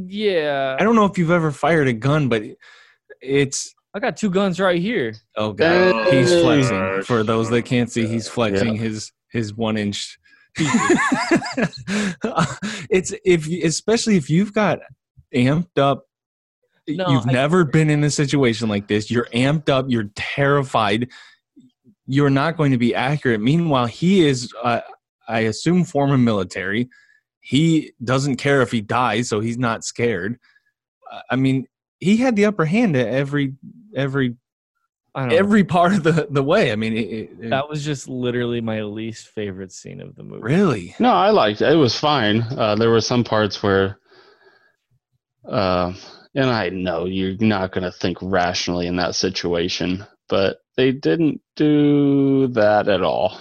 [0.07, 2.43] yeah, i don't know if you've ever fired a gun but
[3.21, 5.15] it's I got two guns right here.
[5.35, 6.77] Oh god, he's Oh, flexing.
[6.77, 7.05] gosh.
[7.05, 10.19] For those that can't see, he's flexing his his one inch.
[12.91, 14.79] it's if especially if you've got
[15.33, 16.03] amped up.
[16.87, 19.09] No, you've I- never been in a situation like this.
[19.09, 19.87] You're amped up.
[19.89, 21.09] You're terrified.
[22.05, 23.41] You're not going to be accurate.
[23.41, 24.53] Meanwhile, he is.
[24.63, 24.81] Uh,
[25.27, 26.87] I assume former military.
[27.41, 30.37] He doesn't care if he dies, so he's not scared.
[31.11, 31.65] Uh, I mean,
[31.99, 33.55] he had the upper hand at every
[33.95, 34.35] every
[35.15, 35.35] I don't know.
[35.37, 36.71] every part of the the way.
[36.71, 40.23] I mean, it, it, it- That was just literally my least favorite scene of the
[40.23, 40.43] movie.
[40.43, 40.95] really.
[40.99, 41.71] No, I liked it.
[41.71, 42.41] It was fine.
[42.41, 43.97] Uh, there were some parts where,
[45.47, 45.93] uh,
[46.35, 51.41] and I know you're not going to think rationally in that situation, but they didn't
[51.55, 53.39] do that at all.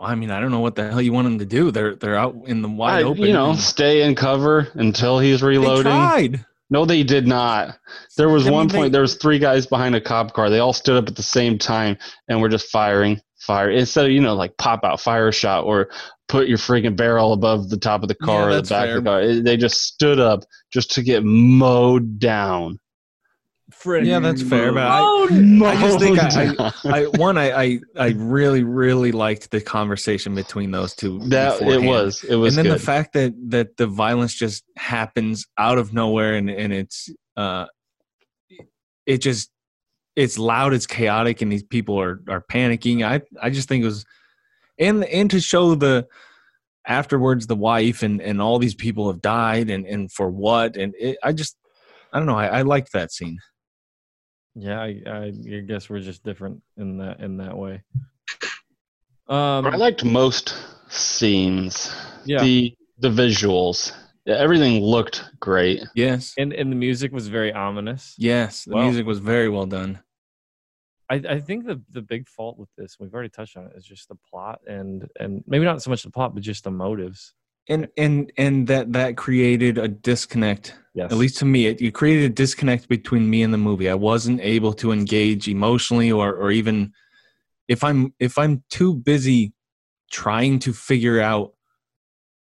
[0.00, 1.70] I mean, I don't know what the hell you want them to do.
[1.70, 3.22] They're they're out in the wide I- open.
[3.22, 5.82] You know, and- stay in cover until he's they reloading.
[5.92, 6.46] tried.
[6.70, 7.76] No, they did not.
[8.16, 8.92] There was I mean, one they- point.
[8.92, 10.50] There was three guys behind a cop car.
[10.50, 11.98] They all stood up at the same time
[12.28, 15.88] and were just firing, fire instead of you know like pop out fire shot or
[16.28, 18.98] put your freaking barrel above the top of the car Yeah, or the back fair.
[18.98, 19.34] of the car.
[19.42, 22.78] They just stood up just to get mowed down.
[23.80, 24.72] Fred, Yeah, that's fair.
[24.72, 29.10] But I, Oh, I just think I, I, I one I, I I really really
[29.10, 31.18] liked the conversation between those two.
[31.30, 32.80] that it was it was and then good.
[32.80, 37.66] the fact that that the violence just happens out of nowhere and and it's uh
[39.06, 39.50] it just
[40.14, 43.86] it's loud it's chaotic and these people are are panicking i i just think it
[43.86, 44.04] was
[44.78, 46.06] and and to show the
[46.86, 50.94] afterwards the wife and and all these people have died and and for what and
[50.98, 51.56] it, I just
[52.12, 53.38] I don't know I, I liked that scene.
[54.54, 57.82] Yeah, I, I, I guess we're just different in that in that way.
[59.28, 60.54] Um, I liked most
[60.88, 61.94] scenes.
[62.24, 62.42] Yeah.
[62.42, 63.92] The the visuals.
[64.26, 65.82] Everything looked great.
[65.94, 66.34] Yes.
[66.36, 68.14] and and the music was very ominous.
[68.18, 68.82] Yes, the Wow.
[68.84, 70.00] music was very well done.
[71.08, 73.84] I, I think the the big fault with this, we've already touched on it, is
[73.84, 77.34] just the plot and and maybe not so much the plot, but just the motives.
[77.68, 80.74] And and and that that created a disconnect.
[80.94, 81.12] Yes.
[81.12, 83.88] At least to me, it, it created a disconnect between me and the movie.
[83.88, 86.92] I wasn't able to engage emotionally or or even
[87.68, 89.52] if I'm if I'm too busy
[90.10, 91.52] trying to figure out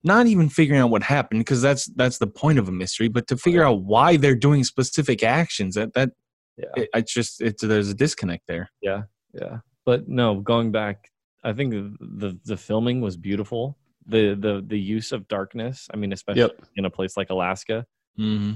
[0.03, 3.27] not even figuring out what happened because that's that's the point of a mystery, but
[3.27, 6.11] to figure out why they're doing specific actions that that
[6.57, 6.65] Yeah.
[6.83, 8.71] it, it's just it's there's a disconnect there.
[8.81, 9.57] Yeah, yeah.
[9.85, 11.11] But no, going back,
[11.43, 13.77] I think the the, the filming was beautiful.
[14.07, 15.87] The the the use of darkness.
[15.93, 16.61] I mean, especially Yep.
[16.75, 17.85] in a place like Alaska,
[18.19, 18.53] Mm-hmm.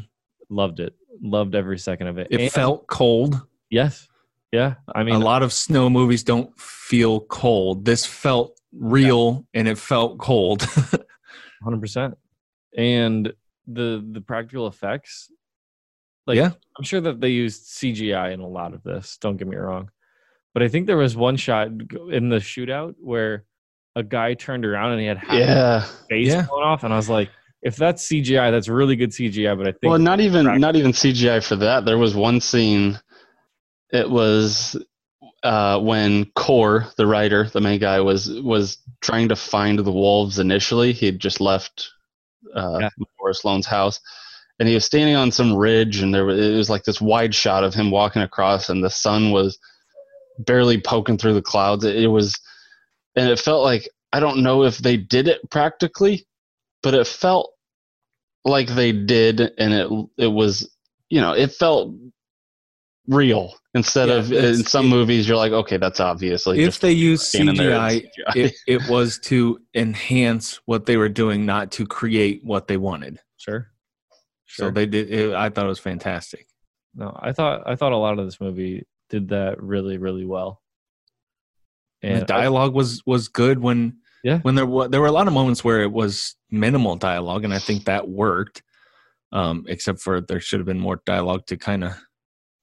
[0.50, 0.94] loved it.
[1.22, 2.28] Loved every second of it.
[2.32, 3.40] It And- felt cold.
[3.70, 4.08] yes,
[4.52, 4.76] yeah.
[4.94, 7.86] I mean, a lot of snow movies don't feel cold.
[7.86, 10.64] This felt real and it felt cold.
[11.64, 12.18] hundred percent.
[12.78, 13.34] And
[13.68, 15.32] the the practical effects,
[16.28, 16.52] like Yeah.
[16.78, 19.18] I'm sure that they used CGI in a lot of this.
[19.18, 19.90] Don't get me wrong,
[20.54, 23.46] but I think there was one shot in the shootout where
[23.96, 25.80] a guy turned around and he had half his Yeah.
[26.10, 26.46] face Yeah.
[26.48, 27.30] blown off, and I was like,
[27.62, 29.56] if that's CGI, that's really good CGI.
[29.58, 30.60] But I think Well, not even practical.
[30.62, 31.86] not even CGI for that.
[31.86, 33.00] There was one scene.
[33.92, 34.76] It was
[35.44, 40.40] uh, when Core, the writer, the main guy, was was trying to find the wolves.
[40.40, 41.90] Initially, he had just left
[42.56, 42.90] uh, Yeah.
[43.20, 44.00] Laura Sloane's house,
[44.60, 47.34] and he was standing on some ridge, and there was, it was like this wide
[47.34, 49.58] shot of him walking across, and the sun was
[50.40, 51.84] barely poking through the clouds.
[51.84, 52.36] It, it was,
[53.16, 56.26] and it felt like I don't know if they did it practically,
[56.84, 57.52] but it felt
[58.46, 60.70] like they did, and it it was
[61.10, 61.94] you know it felt
[63.08, 66.92] real instead Yeah, of in it's- some movies you're like okay that's obviously if they
[66.92, 71.72] use standing there and CGI, it, it was to enhance what they were doing, not
[71.74, 73.20] to create what they wanted.
[73.38, 73.72] sure,
[74.48, 74.70] Sure.
[74.70, 75.12] So they did.
[75.12, 76.48] It, I thought it was fantastic.
[76.96, 80.62] no, I thought I thought a lot of this movie did that really really well.
[82.06, 84.40] And the I- dialogue was was good when Yeah.
[84.40, 87.54] when there were there were a lot of moments where it was minimal dialogue, and
[87.54, 88.62] I think that worked.
[89.32, 91.94] Um, except for there should have been more dialogue to kind of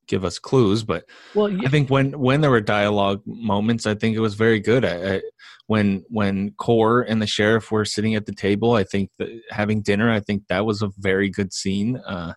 [0.09, 4.17] give us clues, but well, I think when when there were dialogue moments, I think
[4.17, 4.85] it was very good.
[4.85, 5.21] I, I,
[5.67, 9.11] when when Core and the sheriff were sitting at the table, I think
[9.51, 11.99] having dinner, I think that was a very good scene.
[11.99, 12.33] Uh,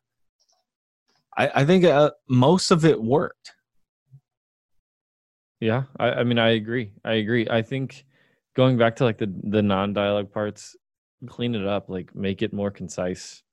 [1.38, 3.51] I, I think uh, most of it worked.
[5.60, 6.91] Yeah, I, I mean, I agree.
[7.03, 7.47] I agree.
[7.49, 8.06] I think
[8.56, 10.76] going back to like the the non dialogue parts,
[11.28, 13.43] clean it up, like make it more concise.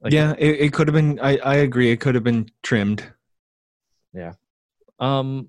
[0.00, 1.18] Like, yeah, it, it could have been.
[1.20, 1.90] I, I agree.
[1.90, 3.04] It could have been trimmed.
[4.12, 4.34] Yeah.
[4.98, 5.48] Um,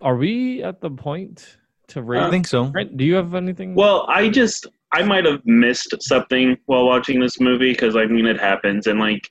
[0.00, 1.56] are we at the point
[1.88, 2.20] to rate?
[2.20, 2.64] I think so.
[2.66, 3.74] Brent, do you have anything?
[3.74, 8.26] Well, I just I might have missed something while watching this movie because I mean
[8.26, 9.28] it happens, and like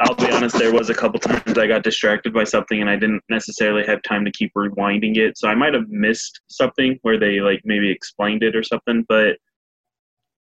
[0.00, 2.96] I'll be honest, there was a couple times I got distracted by something and I
[2.96, 7.18] didn't necessarily have time to keep rewinding it, so I might have missed something where
[7.18, 9.36] they like maybe explained it or something, but.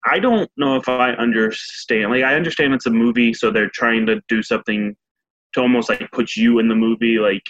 [0.04, 2.10] I don't know if I understand.
[2.10, 4.96] Like, I understand it's a movie, so they're trying to do something
[5.54, 7.20] to almost like put you in the movie.
[7.20, 7.44] Like,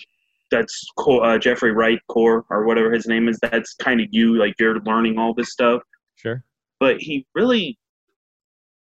[0.50, 3.38] that's Co- uh, Jeffrey Wright Core or whatever his name is.
[3.40, 4.36] That's kind of you.
[4.36, 5.80] Like, you're learning all this stuff
[6.16, 6.44] sure.
[6.78, 7.78] but he really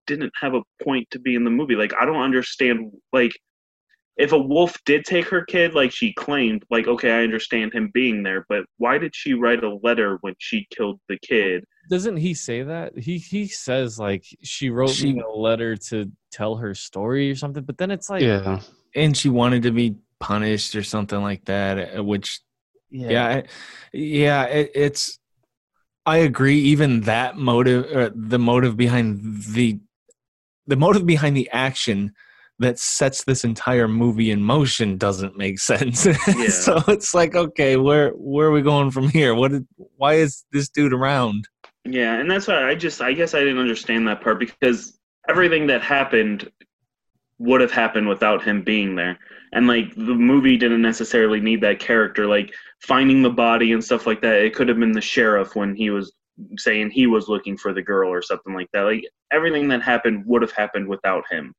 [0.07, 1.75] didn't have a point to be in the movie.
[1.75, 3.31] Like I don't understand like
[4.17, 7.89] if a wolf did take her kid like she claimed, like okay, I understand him
[7.93, 11.63] being there, but why did she write a letter when she killed the kid?
[11.89, 12.97] Doesn't he say that?
[12.97, 17.35] He he says like she wrote She- me a letter to tell her story or
[17.35, 18.61] something, but then it's like yeah
[18.95, 22.39] And she wanted to be punished or something like that, uh, which
[22.89, 23.43] yeah I-
[23.91, 25.19] yeah it, it's
[26.05, 29.79] i agree even that motive uh, the motive behind the
[30.67, 32.13] the motive behind the action
[32.59, 36.01] that sets this entire movie in motion doesn't make sense
[36.49, 40.45] so it's like okay where where are we going from here what did, why is
[40.51, 41.47] this dude around
[41.85, 44.97] Yeah, and that's why I just I guess I didn't understand that part because
[45.27, 46.49] everything that happened
[47.39, 49.17] would have happened without him being there.
[49.51, 54.07] And like the movie didn't necessarily need that character like finding the body and stuff
[54.07, 54.43] like that.
[54.43, 56.13] It could have been the sheriff when he was
[56.57, 58.81] saying he was looking for the girl or something like that.
[58.81, 61.53] Like everything that happened would have happened without him.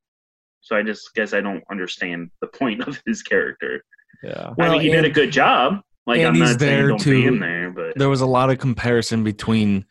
[0.61, 3.83] So I just guess I don't understand the point of his character.
[4.23, 4.47] yeah.
[4.49, 5.81] I Well, mean, he did a good job.
[6.07, 8.21] Like and I'm he's not saying there don't to- be in there, but there was
[8.21, 9.85] a lot of comparison between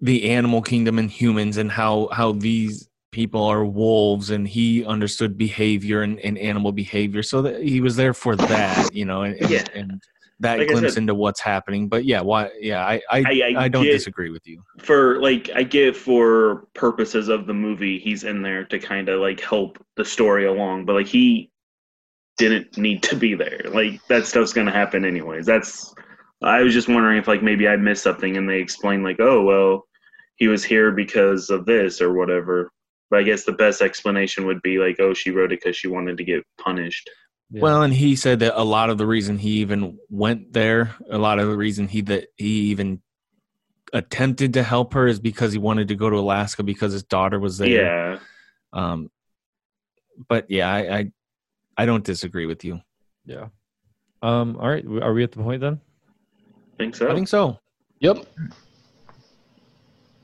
[0.00, 5.36] the animal kingdom and humans and how how these people are wolves and he understood
[5.36, 9.34] behavior and, and animal behavior so that he was there for that you know and,
[9.36, 9.64] and, Yeah.
[9.74, 10.00] and
[10.40, 13.54] that Like glimpse said- into what's happening but yeah why yeah i i, I- I,
[13.64, 17.98] I don't get- disagree with you for like I get for purposes of the movie,
[17.98, 21.50] he's in there to kind of like help the story along, but like he
[22.38, 23.60] didn't need to be there.
[23.68, 25.44] Like that stuff's gonna happen anyways.
[25.44, 25.94] That's
[26.42, 29.42] I was just wondering if like maybe I missed something and they explained like, oh
[29.42, 29.84] well,
[30.36, 32.70] he was here because of this or whatever.
[33.10, 35.88] But I guess the best explanation would be like, oh, she wrote it because she
[35.88, 37.10] wanted to get punished.
[37.52, 37.62] Yeah.
[37.62, 41.18] well and he said that a lot of the reason he even went there a
[41.18, 43.00] lot of the reason he that he even
[43.92, 47.40] attempted to help her is because he wanted to go to alaska because his daughter
[47.40, 48.18] was there Yeah,
[48.72, 49.10] um
[50.28, 51.12] but yeah i i,
[51.76, 52.80] I don't disagree with you
[53.26, 53.46] yeah.
[54.22, 54.56] Um.
[54.58, 54.84] All right.
[54.84, 55.80] Are we at the point then?
[56.74, 57.10] I think so.
[57.10, 57.58] i think so
[58.00, 58.26] Yep.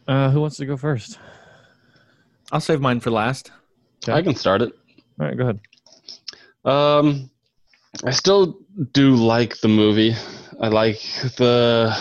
[0.09, 1.18] Uh, who wants to go first?
[2.53, 3.51] i'll save mine for last
[4.09, 4.72] I can start it.
[5.18, 5.61] All right, go ahead.
[6.66, 7.30] Um,
[8.04, 8.58] I still
[8.92, 10.14] do like the movie.
[10.60, 11.00] I like
[11.36, 11.96] the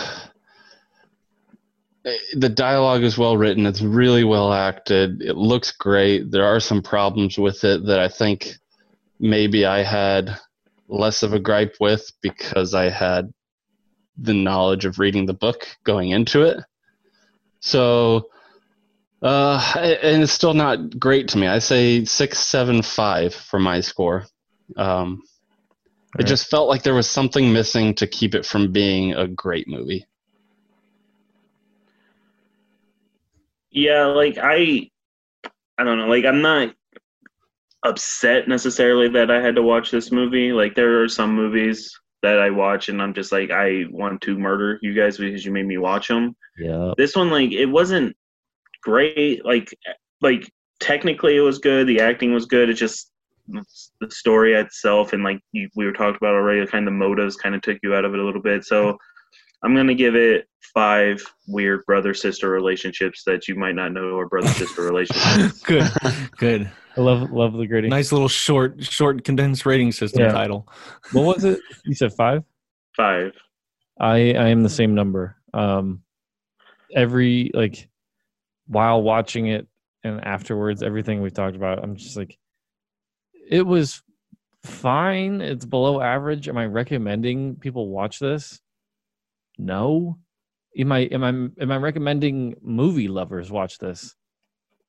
[2.34, 3.66] the dialogue is well written.
[3.66, 5.22] It's really well acted.
[5.22, 6.30] It looks great.
[6.30, 8.54] There are some problems with it that I think
[9.18, 10.38] maybe I had
[10.88, 13.32] less of a gripe with because I had
[14.18, 16.58] the knowledge of reading the book going into it.
[17.60, 18.30] So,
[19.22, 21.46] uh, and it's still not great to me.
[21.48, 24.26] I say six, seven, five for my score.
[24.76, 25.22] Um,
[26.16, 26.28] it Alright.
[26.28, 30.06] just felt like there was something missing to keep it from being a great movie.
[33.70, 34.90] Yeah, like I
[35.78, 36.74] I don't know, like I'm not
[37.84, 40.52] upset necessarily that I had to watch this movie.
[40.52, 41.92] Like there are some movies
[42.22, 45.52] that I watch and I'm just like I want to murder you guys because you
[45.52, 46.34] made me watch them.
[46.58, 46.92] Yeah.
[46.96, 48.16] This one like it wasn't
[48.82, 49.68] great like
[50.22, 50.50] like
[50.80, 52.70] technically it was good, the acting was good.
[52.70, 53.12] It just
[53.48, 57.36] the story itself and like you, we were talked about already, the kind of motives
[57.36, 58.64] kind of took you out of it a little bit.
[58.64, 58.96] So
[59.62, 64.28] I'm gonna give it five weird brother sister relationships that you might not know are
[64.28, 65.60] brother sister relationships.
[65.62, 65.88] good
[66.38, 67.90] good I love love the grading.
[67.90, 70.32] nice little short short condensed rating system Yeah.
[70.32, 70.68] title
[71.12, 71.60] What was it?
[71.84, 72.42] You said five.
[72.96, 73.32] Five.
[74.00, 75.36] I I am the same number.
[75.54, 76.02] Um,
[76.94, 77.88] every like
[78.66, 79.66] while watching it
[80.04, 82.38] and afterwards, everything we've talked about, I'm just like,
[83.48, 84.02] it was
[84.64, 85.40] fine.
[85.40, 86.48] It's below average.
[86.48, 88.60] Am I recommending people watch this?
[89.58, 90.18] No.
[90.78, 91.28] Am I am I
[91.62, 94.14] am I recommending movie lovers watch this?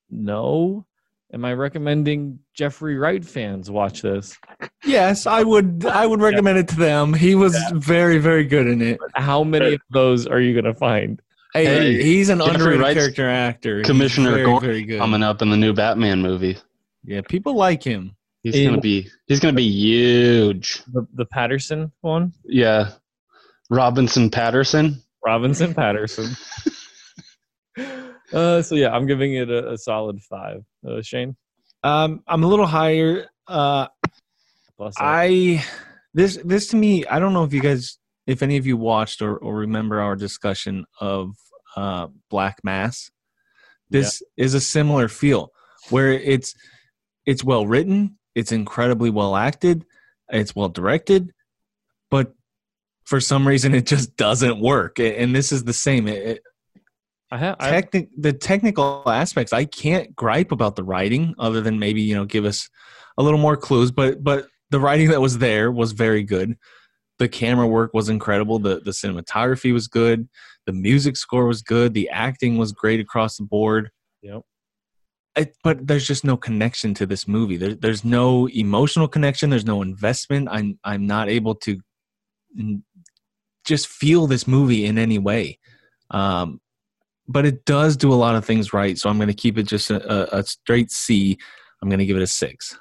[0.09, 0.85] No.
[1.33, 4.37] Am I recommending Jeffrey Wright fans watch this?
[4.85, 8.81] yes i would i would recommend it to them he was very very good in
[8.81, 11.21] it How many of those are you gonna find?
[11.53, 15.23] hey, Hey, he's an Jeffrey underrated Wright's character actor Commissioner very, Gordon very good Coming
[15.23, 16.57] up in the new Batman movie.
[17.03, 18.15] yeah people like him
[18.47, 20.81] He's In- gonna be he's gonna be huge.
[20.93, 22.33] The the Patterson one?
[22.45, 22.91] Yeah.
[23.69, 25.03] Robinson Patterson.
[25.25, 26.35] Robinson Patterson.
[28.33, 30.63] uh, so yeah, I'm giving it a, a solid five.
[30.87, 31.35] Uh, Shane,
[31.83, 33.87] um i'm a little higher uh
[34.77, 35.63] plus I
[36.13, 39.21] this this to me, I don't know if you guys if any of you watched
[39.21, 41.35] or, or remember our discussion of
[41.75, 43.11] uh Black Mass.
[43.89, 45.51] This is a similar feel
[45.89, 46.55] where it's
[47.25, 49.83] it's well written, it's incredibly well acted,
[50.29, 51.33] it's well directed,
[52.11, 52.33] but
[53.03, 54.99] for some reason it just doesn't work.
[54.99, 56.07] And this is the same.
[56.07, 56.41] It,
[57.31, 57.55] I have.
[57.59, 62.15] I, technic the technical aspects i can't gripe about the writing other than maybe you
[62.15, 62.69] know give us
[63.17, 66.55] a little more clues but but the writing that was there was very good
[67.19, 70.29] the camera work was incredible the the cinematography was good
[70.67, 73.89] the music score was good the acting was great across the board
[74.21, 74.41] Yep.
[75.37, 79.65] It, but there's just no connection to this movie there, there's no emotional connection there's
[79.65, 81.79] no investment i'm i'm not able to
[83.65, 85.57] just feel this movie in any way
[86.11, 86.59] um
[87.27, 88.97] but it does do a lot of things right.
[88.97, 91.37] So I'm going to keep it just a, a, straight C.
[91.81, 92.79] I'm going to give it a six.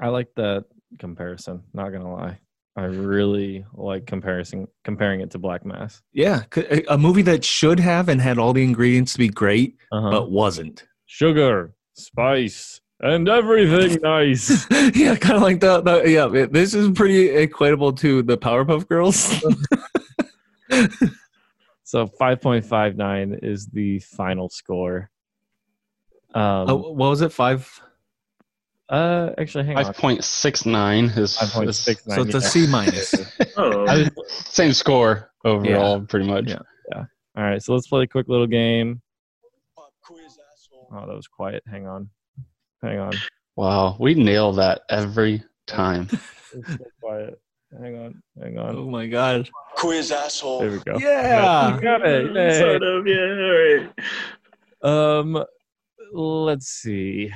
[0.00, 0.64] I like that
[0.98, 1.62] comparison.
[1.74, 2.38] Not gonna lie,
[2.76, 6.00] I really like comparison comparing it to Black Mass.
[6.12, 6.42] Yeah,
[6.88, 10.10] a movie that should have and had all the ingredients to be great, Uh-huh.
[10.10, 10.86] but wasn't.
[11.06, 14.66] Sugar, spice, and everything nice.
[14.94, 16.32] yeah, kind of like that, the yeah.
[16.32, 19.16] it- This is pretty equatable to the Powerpuff Girls.
[21.84, 25.10] so 5.59 is the final score.
[26.34, 27.32] Um, oh, what was it?
[27.32, 27.80] Five.
[28.90, 29.84] uh, actually, hang on.
[29.86, 32.16] Five point six nine is, Five six nine.
[32.16, 33.14] So it's a C minus.
[33.56, 36.48] Oh, was- same score overall, pretty much.
[36.48, 36.58] Yeah.
[37.36, 39.00] All right, so let's play a quick little game.
[40.92, 41.62] Oh, that was quiet.
[41.70, 42.08] Hang on.
[42.82, 43.12] Hang on.
[43.56, 46.08] Wow, we nail that every time.
[46.54, 47.38] It's so quiet.
[47.78, 48.22] Hang on.
[48.42, 48.74] Hang on.
[48.74, 49.50] Oh my god.
[49.76, 50.60] Quiz asshole.
[50.60, 50.96] There we go.
[50.98, 51.74] Yeah.
[51.74, 52.32] You got it.
[52.34, 52.58] Yay.
[52.58, 53.90] Sort of, yeah.
[54.82, 55.34] All right.
[55.36, 55.44] Um,
[56.14, 57.30] let's see.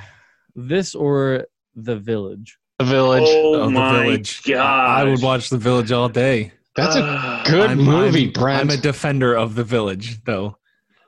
[0.55, 1.45] This or
[1.75, 2.57] The Village?
[2.79, 3.23] The Village.
[3.27, 4.41] Oh, Oh, my Village.
[4.45, 4.61] god!
[4.99, 6.53] I would watch The Village all day.
[6.75, 8.61] That's a Uh, good I'm- movie, I'm, Brent.
[8.61, 10.57] I'm a defender of The Village, though.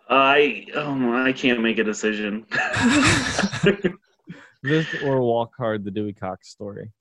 [0.10, 2.46] I oh I can't make a decision.
[4.64, 6.92] This or Walk Hard, the Dewey Cox story?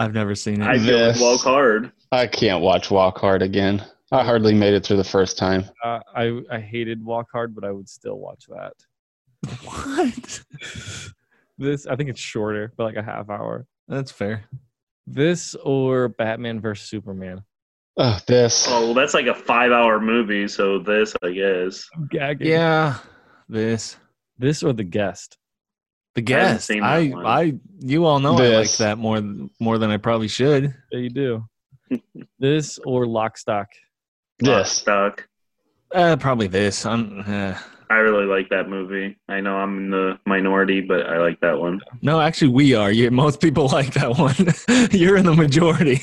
[0.00, 0.66] I've never seen it.
[0.66, 1.20] I feel like This.
[1.22, 1.92] walk hard.
[2.10, 3.84] I can't watch Walk Hard again.
[4.10, 5.64] I hardly made it through the first time.
[5.84, 8.72] Uh, I I hated Walk Hard, but I would still watch that.
[9.64, 10.42] what?
[11.56, 13.64] This I think it's shorter, but like a half hour.
[13.86, 14.44] That's fair.
[15.06, 17.44] This or Batman versus Superman?
[17.96, 18.66] Oh, this.
[18.68, 20.48] Oh, well, that's like a five-hour movie.
[20.48, 21.88] So this, I guess.
[21.94, 22.48] I'm gagging.
[22.48, 22.98] Yeah.
[23.48, 23.96] This.
[24.38, 25.38] This or The Guest?
[26.14, 26.66] The guest.
[26.66, 27.12] seen that I.
[27.24, 29.20] I, you all know I like that more,
[29.60, 30.74] more than I probably should.
[30.92, 31.44] Yeah, you do.
[32.38, 33.68] this or Lock, Stock?
[34.38, 34.70] This.
[34.70, 35.26] Stuck.
[35.92, 36.86] Uh, probably this.
[36.86, 37.20] I'm.
[37.26, 37.58] Uh,
[37.90, 39.16] I really like that movie.
[39.28, 41.80] I know I'm in the minority, but I like that one.
[42.02, 42.90] no, actually, we are.
[42.90, 44.34] You, most people like that one.
[44.90, 46.00] You're in the majority.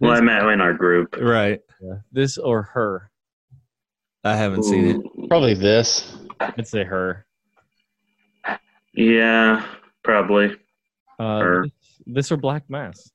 [0.00, 1.16] Well, I met in our group.
[1.20, 1.60] right.
[1.80, 1.94] Yeah.
[2.12, 3.10] This or Her?
[4.24, 5.28] I haven't seen it.
[5.28, 6.16] Probably this.
[6.40, 7.26] I'd say Her.
[8.94, 9.64] Yeah,
[10.02, 10.56] probably.
[11.18, 11.62] Uh, Her.
[11.64, 11.72] this,
[12.06, 13.10] this or Black Mass?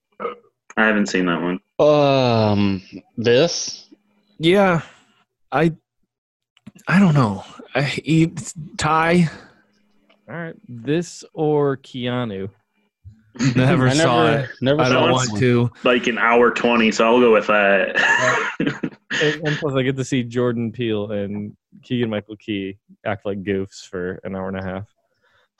[0.78, 1.60] I haven't seen that one.
[1.80, 2.82] Um,
[3.18, 3.90] this.
[4.40, 4.82] Yeah.
[5.52, 5.74] I.
[6.88, 7.44] I don't know.
[7.74, 9.30] I eat Ty.
[10.30, 10.56] All right.
[10.68, 12.50] This or Keanu?
[13.56, 14.50] Never I saw never, it.
[14.62, 15.72] never I saw don't that want to.
[15.84, 17.96] Like an hour twenty, so I'll go with that.
[19.22, 23.44] And, and plus, I get to see Jordan Peele and Keegan Michael Key act like
[23.44, 24.88] goofs for an hour and a half.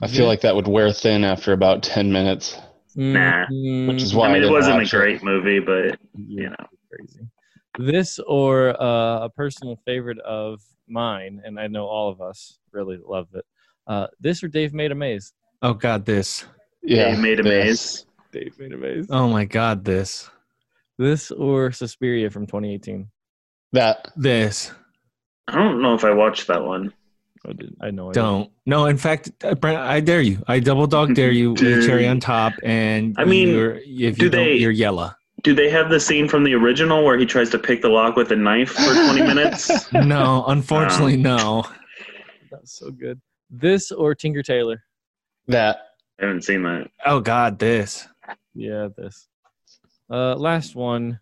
[0.02, 2.58] I feel like that would wear thin after about 10 minutes,
[2.98, 3.46] Nah.
[3.48, 4.98] Mm, which is why I mean, it wasn't a watch it.
[4.98, 6.56] great movie, but yeah, you know.
[6.90, 7.22] crazy.
[7.78, 12.98] This or uh, a personal favorite of mine, and I know all of us really
[13.06, 13.46] love it.
[13.88, 15.34] Uh, this or Dave Made a Maze?
[15.62, 16.46] Oh God, this.
[16.86, 17.66] Yeah, Dave made a this.
[17.66, 18.06] maze.
[18.32, 19.08] Dave Made a Maze.
[19.10, 20.30] Oh my God, this.
[20.98, 23.08] This or Suspiria from 2018?
[23.72, 24.10] That.
[24.18, 24.72] This.
[25.48, 26.92] I don't know if I watched that one.
[27.48, 27.78] I, didn't.
[27.82, 28.10] I know.
[28.10, 28.14] I.
[28.14, 28.52] Don't.
[28.66, 30.44] No, in fact, uh, Brent, I dare you.
[30.48, 34.26] I double dog dare you with cherry on top, and I mean, you're, if do
[34.26, 35.12] you don't, they- you're yellow.
[35.44, 38.16] Do they have the scene from the original where he tries to pick the lock
[38.16, 39.92] with a knife for 20 minutes?
[39.94, 41.66] No, unfortunately, no.
[42.50, 43.22] That's so good.
[43.52, 44.82] This or Tinker Tailor?
[45.48, 45.78] That.
[46.20, 46.90] I haven't seen that.
[47.06, 48.08] Oh God, this.
[48.54, 49.28] Yeah, this.
[50.10, 51.20] Uh, last one.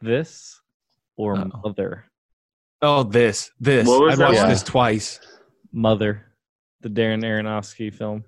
[0.00, 0.60] This
[1.16, 1.60] or Uh-oh.
[1.64, 2.04] Mother?
[2.82, 3.50] Oh, this.
[3.58, 3.86] This.
[3.86, 4.48] What was I watched one?
[4.48, 5.20] this twice.
[5.72, 6.26] Mother,
[6.80, 8.24] the Darren Aronofsky film.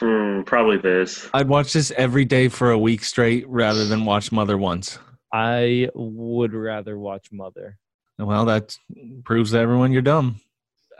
[0.00, 1.28] Hmm, probably this.
[1.34, 4.98] I'd watch this every day for a week straight rather than watch Mother once.
[5.32, 7.78] I would rather watch Mother.
[8.18, 8.76] Well, that
[9.24, 10.40] proves to everyone you're dumb.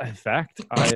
[0.01, 0.95] In fact, I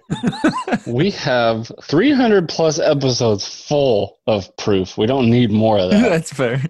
[0.87, 4.99] We have 300 plus episodes full of proof.
[4.99, 6.03] We don't need more of that.
[6.09, 6.63] That's fair.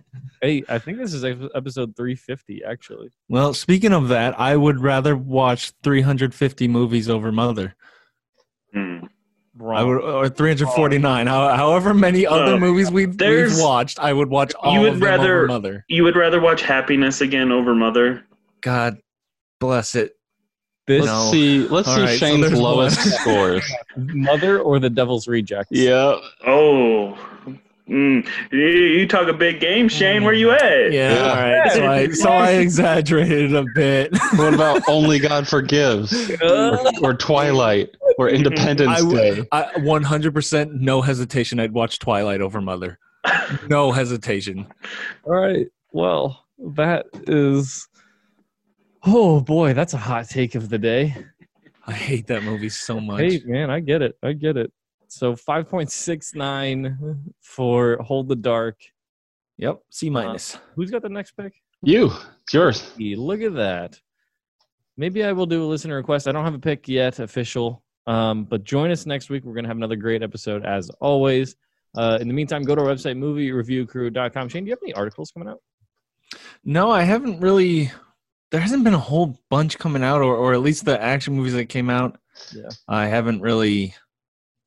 [0.42, 3.10] hey, I think this is episode 350 actually.
[3.28, 7.74] Well, speaking of that, I would rather watch 350 movies over Mother.
[8.72, 8.98] Hmm.
[9.60, 11.26] I would, or 349.
[11.26, 15.00] How, however many other movies we've, we've watched, I would watch all You would of
[15.00, 15.84] them rather- over Mother.
[15.88, 18.24] You would rather watch Happiness again over Mother?
[18.60, 18.98] God
[19.60, 20.12] bless it.
[20.88, 21.30] This Let's No.
[21.30, 21.58] see.
[21.68, 23.64] Let's All see right, Shane's there's lowest scores.
[23.96, 25.68] Mother or the Devil's Rejects?
[25.70, 26.16] Yeah.
[26.46, 27.16] Oh.
[27.88, 28.28] Mm.
[28.52, 30.22] You, you talk a big game, Shane.
[30.22, 30.92] Where you at?
[30.92, 31.28] Yeah, Yeah.
[31.30, 31.72] all right.
[31.72, 34.12] So I, so I exaggerated a bit.
[34.36, 36.30] What about Only God Forgives?
[36.42, 37.90] or, or Twilight?
[38.18, 39.44] Or Independence I Day?
[39.52, 41.60] I 100% no hesitation.
[41.60, 42.98] I'd watch Twilight over Mother.
[43.68, 44.66] No hesitation.
[45.24, 45.66] All right.
[45.92, 46.44] Well,
[46.76, 47.87] that is.
[49.04, 51.16] Oh boy, that's a hot take of the day.
[51.86, 53.20] I hate that movie so much.
[53.20, 54.18] Hey man, I get it.
[54.22, 54.72] I get it.
[55.08, 58.76] So 5.69 for Hold the Dark.
[59.56, 60.58] Yep, C minus.
[60.76, 61.54] Who's got the next pick?
[61.82, 62.10] You.
[62.42, 62.92] It's yours.
[62.98, 64.00] Look at that.
[64.96, 66.28] Maybe I will do a listener request.
[66.28, 67.82] I don't have a pick yet, official.
[68.06, 69.44] Um, but join us next week.
[69.44, 71.56] We're going to have another great episode as always.
[71.96, 74.48] Uh, in the meantime, go to our website, moviereviewcrew.com.
[74.48, 75.60] Shane, do you have any articles coming out?
[76.64, 77.90] No, I haven't really.
[78.50, 81.52] There hasn't been a whole bunch coming out, or, or at least the action movies
[81.54, 82.18] that came out.
[82.54, 82.68] Yeah.
[82.88, 83.94] I haven't really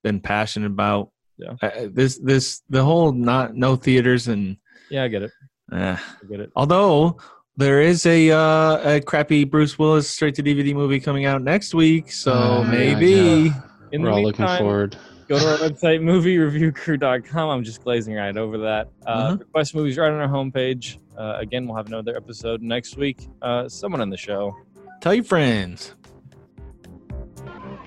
[0.03, 1.11] been passionate about.
[1.37, 1.53] Yeah.
[1.61, 4.57] I- this this the whole not no theaters and.
[4.89, 5.31] Yeah, I get it.
[5.73, 5.95] eh.
[5.97, 6.51] I get it.
[6.55, 7.17] Although
[7.57, 11.73] there is a uh, a crappy Bruce Willis straight to DVD movie coming out next
[11.73, 13.51] week, so Uh, maybe
[13.91, 14.97] In We're the all looking meantime, forward.
[15.31, 17.49] Go to our website, moviereviewcrew.com.
[17.49, 18.89] I'm just glazing right over that.
[19.05, 20.97] Uh, Request movies right on our homepage.
[21.17, 23.29] Uh, again, we'll have another episode next week.
[23.41, 24.53] Uh, someone on the show.
[24.99, 25.95] Tell your friends.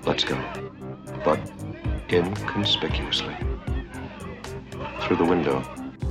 [0.07, 0.43] Let's go.
[1.23, 1.39] But
[2.09, 3.37] inconspicuously.
[5.01, 5.63] Through the window.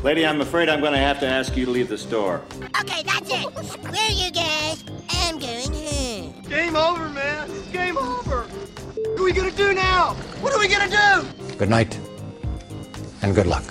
[0.04, 2.42] Lady, I'm afraid I'm going to have to ask you to leave the store.
[2.80, 3.64] Okay, that's it.
[3.66, 4.84] Screw you guys.
[5.10, 6.42] I'm going home.
[6.42, 7.50] Game over, man.
[7.72, 8.43] Game over.
[9.14, 10.14] What are we gonna do now?
[10.40, 11.54] What are we gonna do?
[11.56, 11.96] Good night,
[13.22, 13.62] and good luck.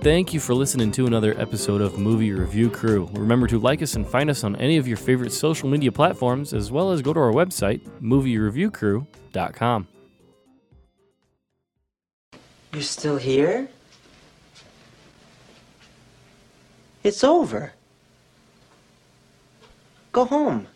[0.00, 3.08] Thank you for listening to another episode of Movie Review Crew.
[3.12, 6.52] Remember to like us and find us on any of your favorite social media platforms,
[6.52, 9.86] as well as go to our website, moviereviewcrew.com.
[12.72, 13.68] You're still here?
[17.04, 17.74] It's over.
[20.10, 20.66] Go home.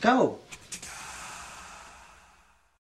[0.00, 0.38] Go.